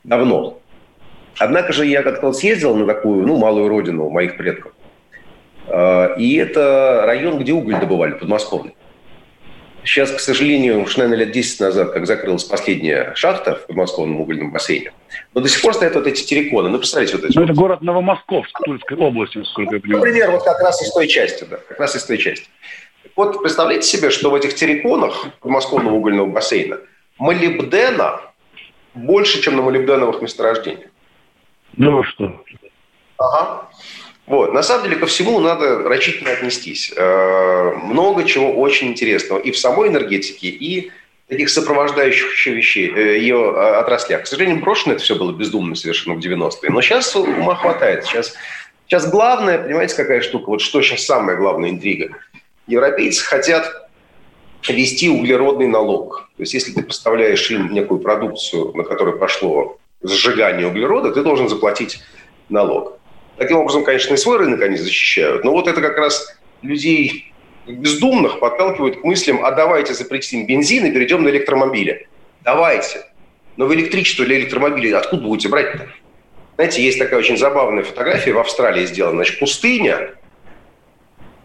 [0.05, 0.61] Давно.
[1.39, 4.73] Однако же я как-то съездил на такую, ну, малую родину моих предков.
[5.67, 8.75] А, и это район, где уголь добывали, подмосковный.
[9.85, 14.53] Сейчас, к сожалению, уж, наверное, лет 10 назад, как закрылась последняя шахта в подмосковном угольном
[14.53, 14.93] бассейне,
[15.35, 16.69] но до сих пор стоят вот эти терриконы.
[16.69, 17.37] Ну, представляете, вот эти.
[17.37, 20.05] Ну, это город Новомосковск, Тульской области, насколько я понимаю.
[20.05, 22.47] Например, вот как раз из той части, да, как раз из той части.
[23.17, 26.79] Вот представляете себе, что в этих терриконах подмосковного угольного бассейна
[27.19, 28.21] молибдена
[28.95, 30.91] больше, чем на молибденовых месторождениях.
[31.77, 32.45] Ну что?
[33.19, 33.70] Ага.
[34.31, 34.53] Вот.
[34.53, 36.93] На самом деле ко всему надо рачительно отнестись.
[36.97, 40.93] Э, много чего очень интересного и в самой энергетике, и
[41.27, 44.23] таких сопровождающих еще вещей, э, ее а, отраслях.
[44.23, 46.71] К сожалению, брошено это все было бездумно совершенно в 90-е.
[46.71, 48.05] Но сейчас ума хватает.
[48.05, 48.35] Сейчас,
[48.87, 50.51] сейчас главное, понимаете, какая штука?
[50.51, 52.17] Вот что сейчас самая главная интрига?
[52.69, 53.91] Европейцы хотят
[54.69, 56.31] ввести углеродный налог.
[56.37, 61.49] То есть если ты поставляешь им некую продукцию, на которой пошло сжигание углерода, ты должен
[61.49, 62.01] заплатить
[62.49, 63.00] налог.
[63.41, 65.45] Таким образом, конечно, и свой рынок они защищают.
[65.45, 67.33] Но вот это как раз людей
[67.67, 72.07] бездумных подталкивает к мыслям, а давайте запретим бензин и перейдем на электромобили.
[72.45, 73.07] Давайте.
[73.57, 75.89] Но в электричество или электромобили откуда будете брать-то?
[76.57, 79.25] Знаете, есть такая очень забавная фотография в Австралии сделана.
[79.25, 80.11] Значит, пустыня,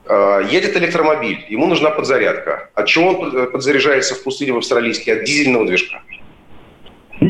[0.05, 2.71] э, едет электромобиль, ему нужна подзарядка.
[2.73, 5.13] От чего он подзаряжается в пустыне в австралийске?
[5.13, 6.03] От дизельного движка.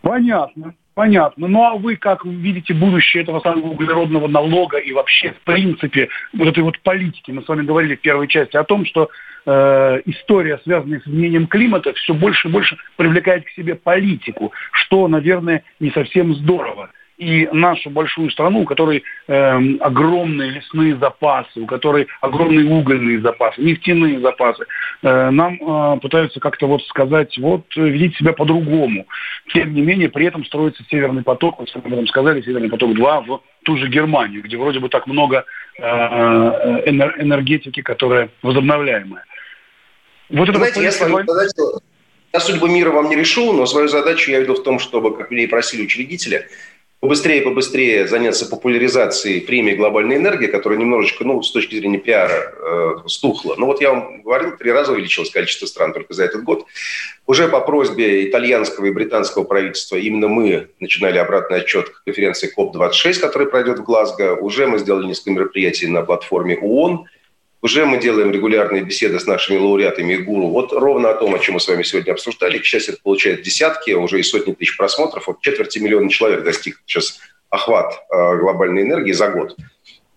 [0.00, 0.74] Понятно.
[0.94, 1.48] Понятно.
[1.48, 6.48] Ну а вы как видите будущее этого самого углеродного налога и вообще в принципе вот
[6.48, 7.30] этой вот политики?
[7.30, 9.08] Мы с вами говорили в первой части о том, что
[9.46, 15.08] э, история, связанная с изменением климата, все больше и больше привлекает к себе политику, что,
[15.08, 16.90] наверное, не совсем здорово
[17.22, 23.60] и нашу большую страну, у которой э, огромные лесные запасы, у которой огромные угольные запасы,
[23.60, 24.64] нефтяные запасы,
[25.02, 29.06] э, нам э, пытаются как-то вот сказать, вот ведите себя по-другому.
[29.52, 33.40] Тем не менее, при этом строится Северный поток, вот как мы сказали, Северный поток-2 в
[33.62, 35.44] ту же Германию, где вроде бы так много
[35.78, 39.24] э, э энергетики, которая возобновляемая.
[40.28, 41.82] Вот это Знаете, я свою задачу,
[42.32, 45.30] я судьбу мира вам не решу, но свою задачу я веду в том, чтобы, как
[45.30, 46.48] меня и просили учредители,
[47.02, 53.08] побыстрее побыстрее заняться популяризацией премии «Глобальная энергия», которая немножечко, ну, с точки зрения пиара, э,
[53.08, 53.56] стухла.
[53.58, 56.64] Но вот я вам говорил, три раза увеличилось количество стран только за этот год.
[57.26, 63.14] Уже по просьбе итальянского и британского правительства именно мы начинали обратный отсчет к конференции КОП-26,
[63.18, 64.36] которая пройдет в Глазго.
[64.36, 67.06] Уже мы сделали несколько мероприятий на платформе ООН–
[67.62, 70.48] уже мы делаем регулярные беседы с нашими лауреатами и гуру.
[70.48, 72.58] Вот ровно о том, о чем мы с вами сегодня обсуждали.
[72.58, 75.28] К счастью, это получает десятки, уже и сотни тысяч просмотров.
[75.28, 77.20] Вот четверти миллиона человек достиг сейчас
[77.50, 79.56] охват э, глобальной энергии за год.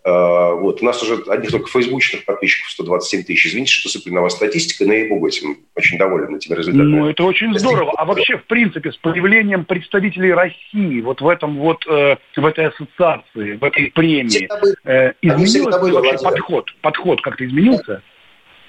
[0.05, 0.83] Э, вот.
[0.83, 3.47] У нас уже одних только фейсбучных подписчиков 127 тысяч.
[3.47, 6.95] Извините, что сыплю на вас статистику, но я ей-богу этим очень доволен этими результатами.
[6.95, 7.93] Ну, это очень здорово.
[7.97, 12.67] А вообще, в принципе, с появлением представителей России вот в этом вот, э, в этой
[12.67, 14.47] ассоциации, в этой премии,
[14.83, 16.65] э, изменился были, вообще подход?
[16.81, 18.03] Подход как-то изменился?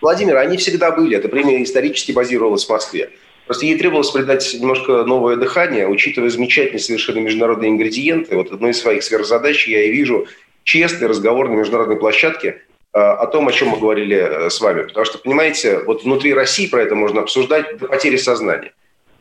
[0.01, 1.19] Владимир, они всегда были.
[1.19, 3.11] Эта премия исторически базировалась в Москве.
[3.45, 8.37] Просто ей требовалось придать немножко новое дыхание, учитывая замечательные совершенно международные ингредиенты.
[8.37, 10.27] Вот одной из своих сверхзадач я и вижу
[10.67, 12.49] честный разговор на международной площадке
[12.93, 14.83] э, о том, о чем мы говорили э, с вами.
[14.83, 18.73] Потому что, понимаете, вот внутри России про это можно обсуждать до потери сознания.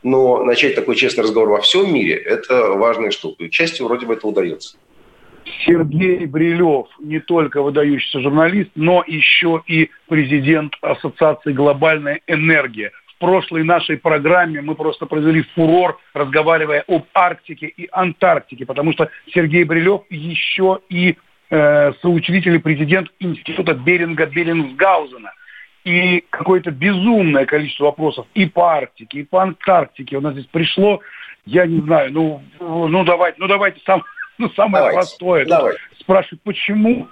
[0.03, 3.45] Но начать такой честный разговор во всем мире– это важная штука.
[3.45, 4.75] И к счастью, вроде бы это удается.
[5.65, 12.91] Сергей Брилев не только выдающийся журналист, но еще и президент Ассоциации «Глобальная энергия».
[13.15, 19.09] В прошлой нашей программе мы просто произвели фурор, разговаривая об Арктике и Антарктике, потому что
[19.33, 21.15] Сергей Брилев еще и
[21.49, 25.31] э, соучредитель и президент Института Беринга Берингсгаузена.
[25.83, 30.99] И какое-то безумное количество вопросов и по Арктике, и по Антарктике у нас здесь пришло.
[31.45, 34.03] Я не знаю, ну, ну давайте, ну давайте сам,
[34.39, 35.45] ну, самое давайте, простое.
[35.45, 35.79] Давайте.
[35.99, 37.07] Спрашивают, почему,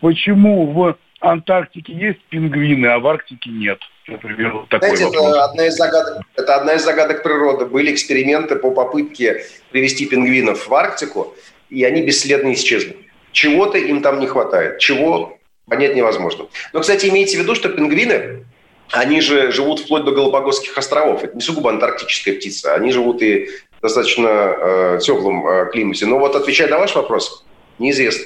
[0.00, 3.78] почему в Антарктике есть пингвины, а в Арктике нет?
[4.08, 5.34] Например, вот такой Знаете, вопрос.
[5.34, 7.66] Это одна, из загадок, это одна из загадок природы.
[7.66, 11.34] Были эксперименты по попытке привести пингвинов в Арктику,
[11.70, 13.05] и они бесследно исчезли.
[13.36, 14.78] Чего-то им там не хватает.
[14.78, 15.36] Чего
[15.68, 16.46] понять невозможно.
[16.72, 18.46] Но, кстати, имейте в виду, что пингвины,
[18.92, 21.22] они же живут вплоть до Галапагосских островов.
[21.22, 22.74] Это не сугубо антарктическая птица.
[22.74, 23.50] Они живут и
[23.82, 26.06] достаточно э, теплом э, климате.
[26.06, 27.44] Но вот отвечая на ваш вопрос,
[27.78, 28.24] неизвестно.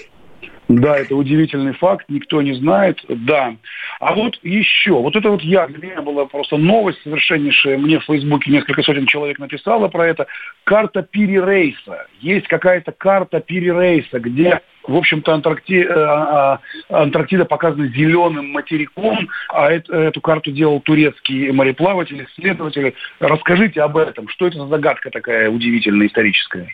[0.70, 3.56] Да, это удивительный факт, никто не знает, да.
[3.98, 8.04] А вот еще, вот это вот я, для меня была просто новость совершеннейшая, мне в
[8.04, 10.28] Фейсбуке несколько сотен человек написало про это,
[10.62, 12.06] карта Пирирейса.
[12.20, 15.82] Есть какая-то карта Пирирейса, где, в общем-то, Антаркти...
[15.82, 22.94] Э, а, а, Антарктида показана зеленым материком, а эту карту делал турецкий мореплаватель, исследователь.
[23.18, 26.68] Расскажите об этом, что это за загадка такая удивительная, историческая?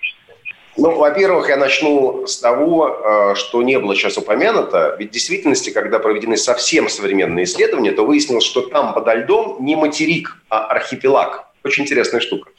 [0.76, 4.96] Ну, во-первых, я начну с того, э, что не было сейчас упомянуто.
[4.98, 9.74] Ведь в действительности, когда проведены совсем современные исследования, то выяснилось, что там подо льдом не
[9.74, 11.46] материк, а архипелаг.
[11.64, 12.50] Очень интересная штука.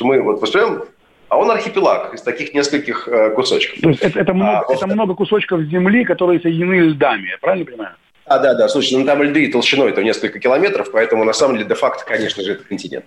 [0.00, 0.84] Мы вот построим,
[1.28, 3.80] а он архипелаг из таких нескольких э, кусочков.
[3.80, 7.64] То есть это, это, много, а, это много кусочков земли, которые соединены льдами, я правильно
[7.64, 7.94] понимаю?
[8.26, 8.68] А, да, да.
[8.68, 12.52] Слушай, ну там льды толщиной это несколько километров, поэтому на самом деле де-факто, конечно же,
[12.52, 13.06] это континент.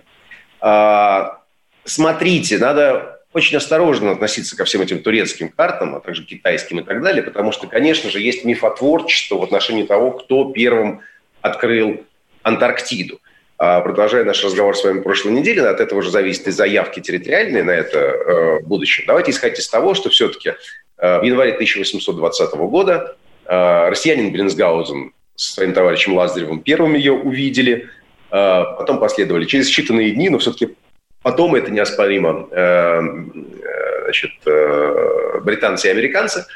[0.60, 1.42] А,
[1.84, 7.02] смотрите, надо очень осторожно относиться ко всем этим турецким картам, а также китайским и так
[7.02, 11.02] далее, потому что, конечно же, есть мифотворчество в отношении того, кто первым
[11.42, 12.04] открыл
[12.42, 13.20] Антарктиду.
[13.58, 17.64] А продолжая наш разговор с вами прошлой неделе, от этого уже зависит и заявки территориальные
[17.64, 19.04] на это э, в будущем.
[19.06, 20.54] Давайте исходить из того, что все-таки
[20.96, 27.88] э, в январе 1820 года э, россиянин Блинсгаузен со своим товарищем Лазаревым первым ее увидели,
[28.28, 30.74] потом последовали через считанные дни, но все-таки
[31.22, 36.46] Потом это неоспоримо э, э, значит, э, британцы и американцы,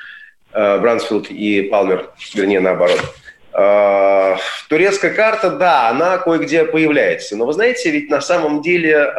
[0.53, 3.01] Брансфилд и Палмер, вернее, наоборот.
[4.69, 7.37] Турецкая карта, да, она кое-где появляется.
[7.37, 9.15] Но вы знаете, ведь на самом деле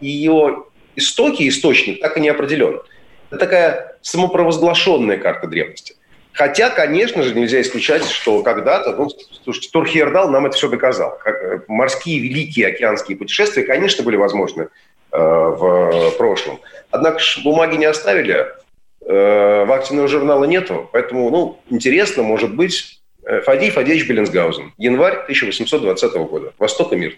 [0.00, 0.64] ее
[0.94, 2.82] истоки, источник так и не определен.
[3.30, 5.94] Это такая самопровозглашенная карта древности.
[6.38, 9.08] Хотя, конечно же, нельзя исключать, что когда-то, ну,
[9.42, 11.18] слушайте, Тур Хейердал нам это все доказал.
[11.18, 14.68] Как, э, морские великие океанские путешествия, конечно, были возможны
[15.10, 16.60] э, в прошлом.
[16.92, 18.46] Однако ж бумаги не оставили,
[19.04, 25.14] э, в активного журнала нету, поэтому, ну, интересно, может быть, э, Фадей Фадеевич Беллинсгаузен, январь
[25.24, 27.16] 1820 года, Восток и мир.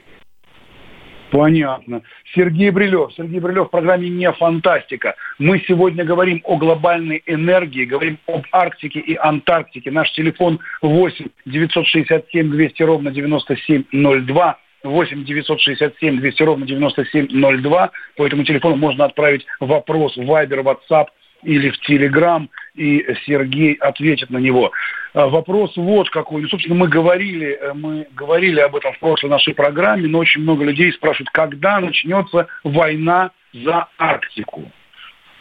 [1.30, 2.02] Понятно.
[2.34, 3.12] Сергей Брилев.
[3.16, 5.14] Сергей Брилев в программе «Не фантастика».
[5.38, 9.90] Мы сегодня говорим о глобальной энергии, говорим об Арктике и Антарктике.
[9.90, 14.58] Наш телефон 8 967 200 ровно 9702.
[14.82, 17.90] 8 967 200 ровно 9702.
[18.16, 21.06] По этому телефону можно отправить вопрос в Viber, WhatsApp
[21.42, 24.72] или в Telegram, и Сергей ответит на него.
[25.14, 26.42] А, вопрос вот какой.
[26.42, 30.42] Ну, собственно, мы говорили, э, мы говорили об этом в прошлой нашей программе, но очень
[30.42, 34.70] много людей спрашивают, когда начнется война за Арктику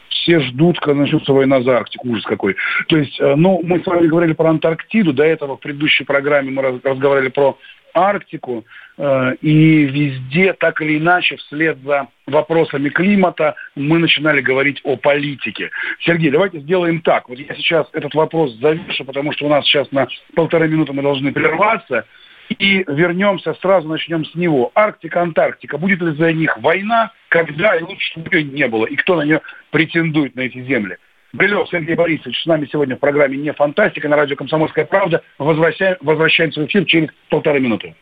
[0.10, 2.10] все ждут, когда начнется война за Арктику.
[2.10, 2.56] Ужас какой.
[2.88, 6.52] То есть, э, ну, мы с вами говорили про Антарктиду, до этого в предыдущей программе
[6.52, 7.58] мы разговаривали про
[7.93, 8.65] Арктику,
[8.98, 15.72] э, и везде, так или иначе, вслед за вопросами климата мы начинали говорить о политике.
[16.02, 17.30] Сергей, давайте сделаем так.
[17.30, 21.01] Вот я сейчас этот вопрос завершу, потому что у нас сейчас на полторы минуты мы
[21.01, 22.05] должны прерваться,
[22.50, 24.72] и вернемся, сразу начнем с него.
[24.76, 25.78] Арктика, Антарктика.
[25.78, 27.12] Будет ли за них война?
[27.30, 27.76] Когда?
[27.76, 28.86] И лучше, чтобы ее не было.
[28.86, 29.41] И кто на нее
[29.72, 30.97] претендует, на эти земли?
[31.32, 35.22] Брилев Сергей Борисович с нами сегодня в программе «Не фантастика» на радио «Комсомольская правда».
[35.38, 37.93] Возвращаем, возвращаемся в эфир через полторы минуты.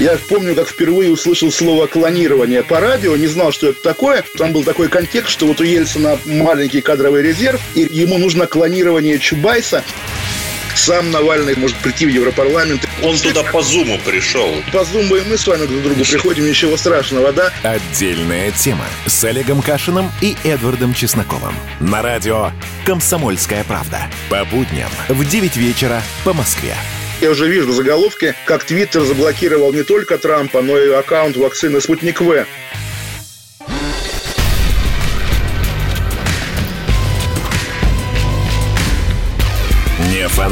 [0.00, 4.24] Я помню, как впервые услышал слово «клонирование» по радио, не знал, что это такое.
[4.36, 9.18] Там был такой контекст, что вот у Ельцина маленький кадровый резерв, и ему нужно клонирование
[9.18, 9.84] Чубайса.
[10.74, 12.86] Сам Навальный может прийти в Европарламент.
[13.02, 14.54] Он туда по зуму пришел.
[14.72, 17.52] По зуму и мы с вами друг к другу приходим, ничего страшного, да?
[17.62, 21.54] Отдельная тема с Олегом Кашиным и Эдвардом Чесноковым.
[21.80, 22.50] На радио
[22.84, 24.10] «Комсомольская правда».
[24.28, 26.74] По будням в 9 вечера по Москве.
[27.20, 32.20] Я уже вижу заголовки, как Твиттер заблокировал не только Трампа, но и аккаунт вакцины «Спутник
[32.20, 32.44] В».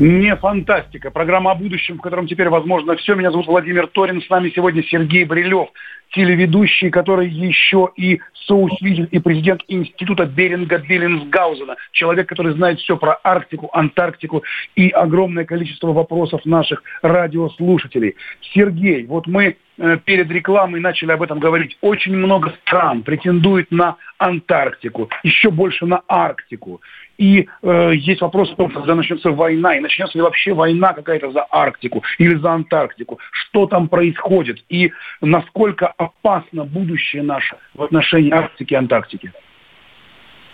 [0.00, 1.12] Не фантастика.
[1.12, 3.14] Программа о будущем, в котором теперь возможно все.
[3.14, 4.22] Меня зовут Владимир Торин.
[4.22, 5.68] С нами сегодня Сергей Брилев,
[6.10, 11.76] телеведущий, который еще и соучредитель и президент Института Беринга Беллинсгаузена.
[11.92, 14.42] Человек, который знает все про Арктику, Антарктику
[14.74, 18.16] и огромное количество вопросов наших радиослушателей.
[18.52, 21.78] Сергей, вот мы э, перед рекламой начали об этом говорить.
[21.80, 26.80] Очень много стран претендует на Антарктику, еще больше на Арктику.
[27.18, 31.30] И э, есть вопрос о том, когда начнется война, и начнется ли вообще война какая-то
[31.30, 38.32] за Арктику или за Антарктику, что там происходит, и насколько опасно будущее наше в отношении
[38.32, 39.32] Арктики и Антарктики.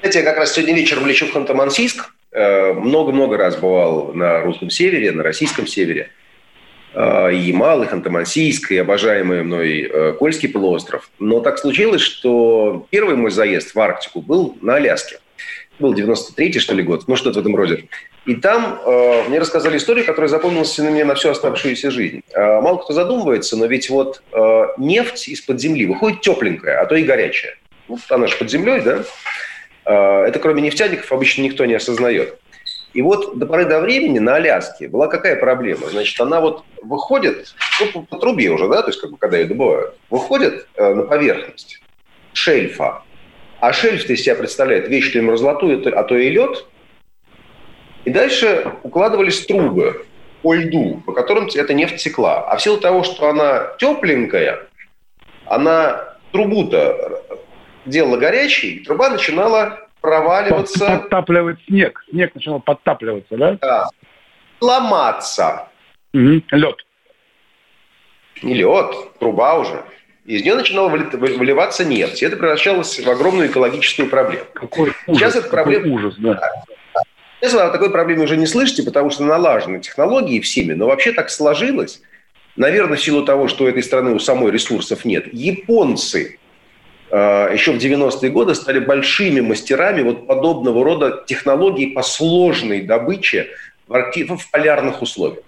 [0.00, 2.12] Знаете, я как раз сегодня вечером лечу в Ханты-Мансийск.
[2.32, 6.11] Э, много-много раз бывал на русском севере, на российском севере.
[6.94, 11.11] Э, и Ямал, и Ханты-Мансийск, и обожаемый мной э, Кольский полуостров.
[11.18, 15.20] Но так случилось, что первый мой заезд в Арктику был на Аляске
[15.81, 17.85] был 93-й, что ли, год, ну, что-то в этом роде.
[18.26, 22.22] И там э, мне рассказали историю, которая запомнилась на мне на всю оставшуюся жизнь.
[22.33, 26.95] Э, мало кто задумывается, но ведь вот э, нефть из-под земли выходит тепленькая, а то
[26.95, 27.57] и горячая.
[27.89, 29.05] Ну, она же под землей, да?
[29.85, 32.39] Э, это кроме нефтяников обычно никто не осознает.
[32.93, 35.89] И вот до поры до времени на Аляске была какая проблема?
[35.89, 39.47] Значит, она вот выходит, ну, по, трубе уже, да, то есть как бы когда ее
[39.47, 41.81] добывают, выходит э, на поверхность
[42.33, 43.03] шельфа,
[43.61, 46.66] а шельф из себя представляет вечную мерзлоту, а то и лед.
[48.04, 50.06] И дальше укладывались трубы
[50.42, 52.50] по льду, по которым эта нефть текла.
[52.50, 54.66] А в силу того, что она тепленькая,
[55.44, 57.22] она трубу-то
[57.84, 61.00] делала горячей, труба начинала проваливаться.
[61.02, 62.02] Подтапливать снег.
[62.11, 63.58] Снег начинал подтапливаться, да?
[63.61, 63.88] Да.
[64.61, 65.68] Ломаться.
[66.14, 66.42] Угу.
[66.52, 66.76] Лед.
[68.42, 69.84] Не лед, труба уже
[70.31, 72.22] из нее начинала выливаться нефть.
[72.22, 74.45] И это превращалось в огромную экологическую проблему.
[74.55, 75.93] Какой ужас, Сейчас эта проблема...
[75.93, 76.41] ужас, да.
[77.41, 81.12] Сейчас вы о такой проблеме уже не слышите, потому что налажены технологии всеми, но вообще
[81.12, 82.03] так сложилось,
[82.55, 85.33] наверное, в силу того, что у этой страны у самой ресурсов нет.
[85.33, 86.39] Японцы
[87.11, 93.49] э, еще в 90-е годы стали большими мастерами вот подобного рода технологий по сложной добыче
[93.89, 95.43] в, в полярных условиях.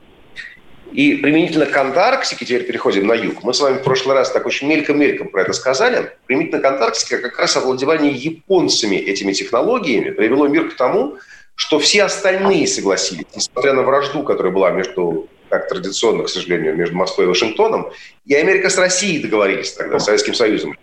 [0.92, 4.44] И применительно к Антарктике, теперь переходим на юг, мы с вами в прошлый раз так
[4.44, 10.48] очень мельком-мельком про это сказали, применительно к Антарктике как раз овладевание японцами этими технологиями привело
[10.48, 11.16] мир к тому,
[11.54, 16.94] что все остальные согласились, несмотря на вражду, которая была между, как традиционно, к сожалению, между
[16.94, 17.90] Москвой и Вашингтоном,
[18.26, 20.76] и Америка с Россией договорились тогда, с Советским Союзом,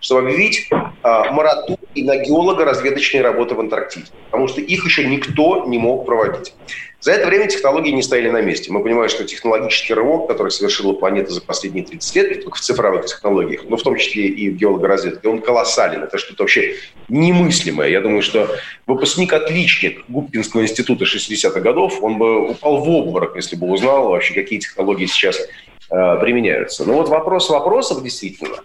[0.00, 0.68] чтобы объявить
[1.02, 6.52] а, мораторий на геолого-разведочные работы в Антарктиде, потому что их еще никто не мог проводить.
[7.00, 8.70] За это время технологии не стояли на месте.
[8.70, 12.60] Мы понимаем, что технологический рывок, который совершила планета за последние 30 лет, не только в
[12.60, 16.02] цифровых технологиях, но в том числе и в геологоразведке, он колоссален.
[16.02, 16.74] Это что-то вообще
[17.08, 17.88] немыслимое.
[17.88, 18.54] Я думаю, что
[18.86, 24.58] выпускник-отличник Губкинского института 60-х годов, он бы упал в обморок, если бы узнал вообще, какие
[24.58, 26.84] технологии сейчас э, применяются.
[26.84, 28.58] Но вот вопрос вопросов действительно,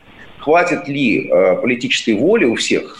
[0.46, 3.00] хватит ли э, политической воли у всех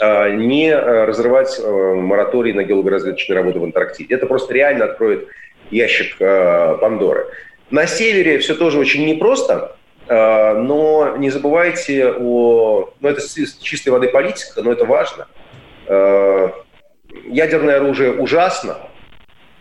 [0.00, 4.14] а, не а, разрывать а, мораторий на геологоразведочные работы в Антарктиде.
[4.14, 5.28] Это просто реально откроет
[5.70, 7.26] ящик Пандоры.
[7.70, 9.76] На севере все тоже очень непросто,
[10.08, 12.92] но не забывайте о...
[13.00, 13.22] Ну, это
[13.62, 15.26] чистой воды политика, но это важно.
[17.26, 18.76] Ядерное оружие ужасно,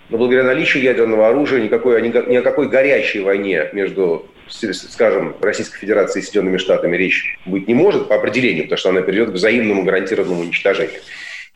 [0.09, 6.19] но благодаря наличию ядерного оружия никакой, ни о какой горячей войне между скажем, Российской Федерации
[6.19, 9.83] и Соединенными Штатами речь быть не может по определению, потому что она приведет к взаимному
[9.83, 10.99] гарантированному уничтожению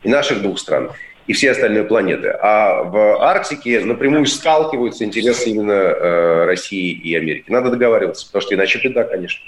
[0.02, 0.90] и наших двух стран,
[1.26, 2.28] и всей остальной планеты.
[2.40, 7.50] А в Арктике напрямую сталкиваются интересы именно э, России и Америки.
[7.50, 9.44] Надо договариваться, потому что иначе беда, конечно.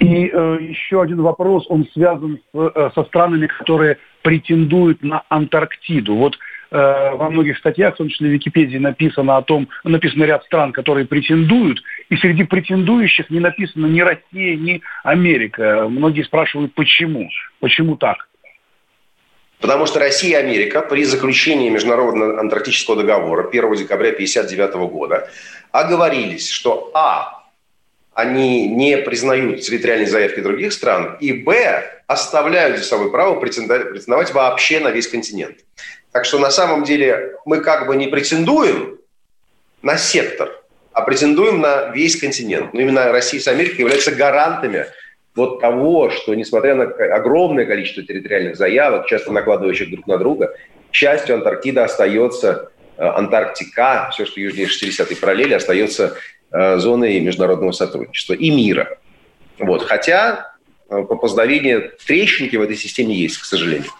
[0.00, 6.16] И э, еще один вопрос, он связан с, э, со странами, которые претендуют на Антарктиду.
[6.16, 6.36] Вот
[6.72, 10.72] Э, во многих статьях, в том числе в Википедии, написано о том, написано ряд стран,
[10.72, 15.86] которые претендуют, и среди претендующих не написано ни Россия, ни Америка.
[15.88, 17.30] Многие спрашивают, почему?
[17.60, 18.28] Почему так?
[19.60, 25.30] Потому что Россия и Америка при заключении Международного антарктического договора 1 декабря 1959 года
[25.70, 27.44] оговорились, что А.
[28.12, 32.02] Они не признают территориальные заявки других стран, и Б.
[32.08, 35.58] оставляют за собой право претендовать вообще на весь континент.
[36.10, 38.98] Так что на самом деле мы как бы не претендуем
[39.80, 40.59] на сектор,
[41.00, 42.74] а претендуем на весь континент.
[42.74, 44.86] Но именно Россия с Америкой являются гарантами
[45.34, 50.54] вот того, что, несмотря на огромное количество территориальных заявок, часто накладывающих друг на друга,
[50.90, 56.16] к счастью, Антарктида остается, э, Антарктика, все, что южнее 60-й параллели, остается
[56.52, 58.98] э, зоной международного сотрудничества и мира.
[59.58, 59.84] Вот.
[59.84, 60.52] Хотя
[60.90, 63.90] э, по поздравлению трещинки в этой системе есть, к сожалению.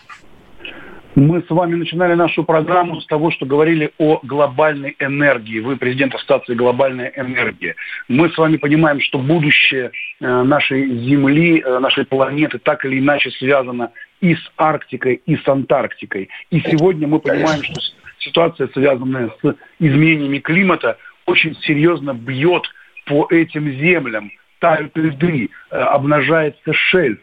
[1.17, 5.59] Мы с вами начинали нашу программу с того, что говорили о глобальной энергии.
[5.59, 7.75] Вы президент Ассоциации «Глобальная энергия».
[8.07, 9.91] Мы с вами понимаем, что будущее
[10.21, 13.91] э, нашей Земли, э, нашей планеты так или иначе связано
[14.21, 16.29] и с Арктикой, и с Антарктикой.
[16.51, 17.81] И сегодня мы понимаем, что
[18.19, 20.97] ситуация, связанная с изменениями климата,
[21.27, 22.63] очень серьезно бьет
[23.07, 24.31] по этим землям.
[24.61, 27.19] Тают льды, э, обнажается шельф.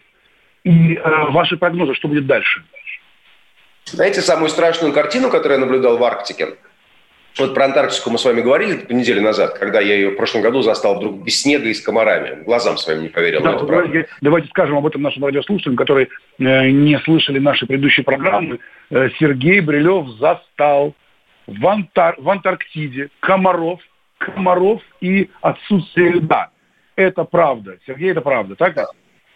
[0.66, 2.62] И ваши прогнозы, что будет дальше?
[3.92, 6.56] Знаете самую страшную картину, которую я наблюдал в Арктике?
[7.40, 10.62] Вот про Антарктику мы с вами говорили неделю назад, когда я ее в прошлом году
[10.64, 12.44] застал вдруг без снега и с комарами.
[12.44, 13.44] Глазам своим не поверил.
[13.44, 16.08] Да, давайте, давайте скажем об этом нашим радиослушателям, которые
[16.40, 18.60] э, не слышали наши предыдущие программы.
[18.90, 20.96] Э, Сергей Брилев застал
[21.46, 23.82] в, Антар в Антарктиде комаров,
[24.18, 26.50] комаров и отсутствие льда.
[26.96, 27.78] Это правда.
[27.86, 28.74] Сергей, это правда, так?
[28.74, 28.88] Да.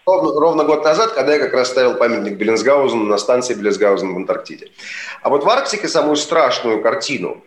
[0.05, 4.17] Ровно, ровно год назад, когда я как раз ставил памятник Беллинсгаузену на станции Беллинсгаузен в
[4.17, 4.71] Антарктиде.
[5.21, 7.43] А вот в Арктике самую страшную картину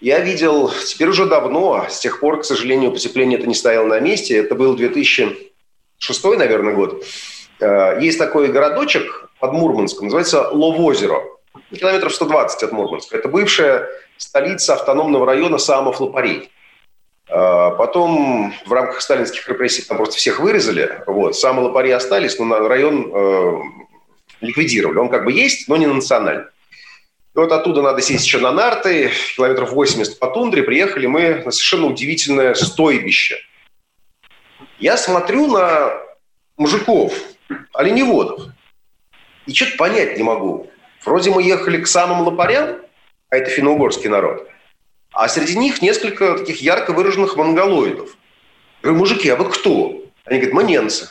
[0.00, 3.98] я видел теперь уже давно, с тех пор, к сожалению, потепление это не стояло на
[3.98, 4.36] месте.
[4.36, 7.04] Это был 2006, наверное, год.
[7.60, 11.22] Э, есть такой городочек под Мурманском, называется Ловозеро.
[11.74, 13.16] Километров 120 от Мурманска.
[13.16, 16.50] Это бывшая столица автономного района Самофлопарей.
[17.28, 21.02] А, потом в рамках сталинских репрессий там просто всех вырезали.
[21.06, 21.36] Вот.
[21.36, 23.60] Сам Лопари остались, но район э,
[24.40, 24.98] ликвидировали.
[24.98, 26.44] Он как бы есть, но не национальный.
[27.34, 30.62] И вот оттуда надо сесть еще на нарты, километров 80 по тундре.
[30.62, 33.38] Приехали мы на совершенно удивительное стойбище.
[34.78, 35.92] Я смотрю на
[36.56, 37.12] мужиков,
[37.72, 38.42] оленеводов,
[39.46, 40.70] и что-то понять не могу.
[41.04, 42.80] Вроде мы ехали к самым лопарям,
[43.30, 44.48] а это финно-угорский народ–
[45.16, 48.10] а среди них несколько таких ярко выраженных монголоидов.
[48.82, 50.04] Я говорю, мужики, а вы кто?
[50.24, 51.08] Они говорят, мы ненцы.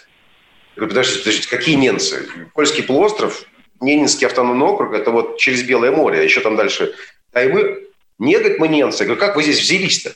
[0.75, 2.27] Я говорю, подождите, подождите, какие ненцы?
[2.53, 3.45] Польский полуостров,
[3.81, 6.93] Ненинский автономный округ, это вот через Белое море, а еще там дальше.
[7.33, 7.87] А и мы,
[8.19, 9.03] не, говорит, мы ненцы.
[9.03, 10.13] Я говорю, как вы здесь взялись-то?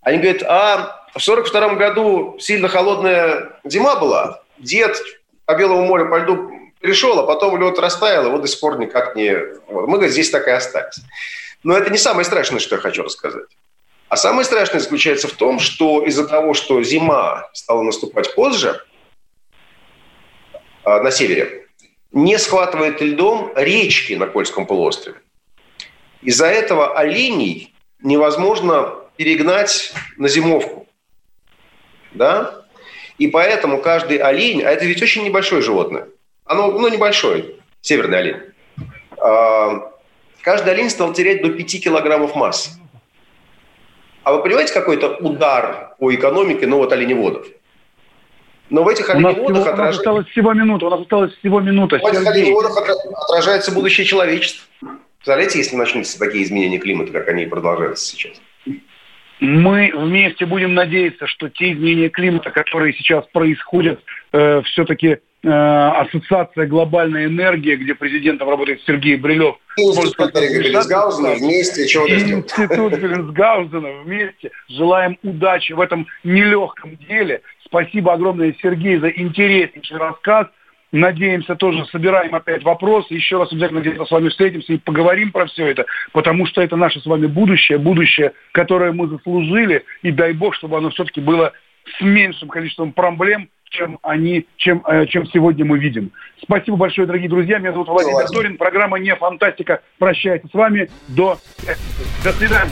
[0.00, 4.96] Они говорят, а в 42 году сильно холодная зима была, дед
[5.44, 9.14] по Белому морю по льду пришел, а потом лед растаял, вот до сих пор никак
[9.16, 9.36] не...
[9.68, 11.00] Мы, говорит, здесь так и остались.
[11.62, 13.48] Но это не самое страшное, что я хочу рассказать.
[14.08, 18.84] А самое страшное заключается в том, что из-за того, что зима стала наступать позже
[20.84, 21.66] а, на севере,
[22.10, 25.18] не схватывает льдом речки на Кольском полуострове.
[26.20, 30.86] Из-за этого оленей невозможно перегнать на зимовку.
[32.12, 32.66] Да?
[33.18, 36.08] И поэтому каждый олень, а это ведь очень небольшое животное,
[36.44, 38.42] оно ну, небольшое, северный олень,
[39.18, 39.91] а,
[40.42, 42.70] каждый олень стал терять до 5 килограммов массы.
[44.24, 47.46] А вы понимаете, какой это удар по экономике, ну вот оленеводов?
[48.70, 49.72] Но в этих оленеводах отражается...
[49.72, 51.98] У нас осталось всего минута, у нас осталось всего минута.
[51.98, 52.78] В этих оленеводах
[53.28, 54.66] отражается будущее человечества.
[55.18, 58.40] Представляете, если начнутся такие изменения климата, как они продолжаются сейчас?
[59.40, 64.00] Мы вместе будем надеяться, что те изменения климата, которые сейчас происходят,
[64.32, 69.56] э, все-таки ассоциация глобальная энергия, где президентом работает Сергей Брилев.
[69.76, 71.86] Институт Беллинсгаузена вместе.
[71.86, 74.50] Чего Институт Беллинсгаузена вместе.
[74.68, 77.42] Желаем удачи в этом нелегком деле.
[77.64, 80.46] Спасибо огромное, Сергей, за интереснейший рассказ.
[80.92, 83.14] Надеемся, тоже собираем опять вопросы.
[83.14, 86.76] Еще раз обязательно где-то с вами встретимся и поговорим про все это, потому что это
[86.76, 89.84] наше с вами будущее, будущее, которое мы заслужили.
[90.02, 91.52] И дай бог, чтобы оно все-таки было
[91.98, 96.12] с меньшим количеством проблем, чем они, чем, э, чем сегодня мы видим.
[96.42, 97.58] Спасибо большое, дорогие друзья.
[97.58, 98.56] Меня зовут Владимир Торин.
[98.56, 100.90] Программа «Не фантастика» прощается с вами.
[101.08, 101.38] До,
[102.22, 102.70] до свидания.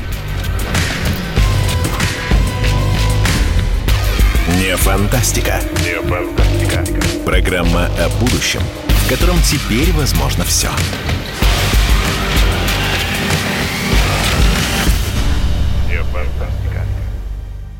[4.59, 5.61] Не фантастика.
[5.85, 6.85] Не фантастика.
[7.25, 10.69] Программа о будущем, в котором теперь возможно все.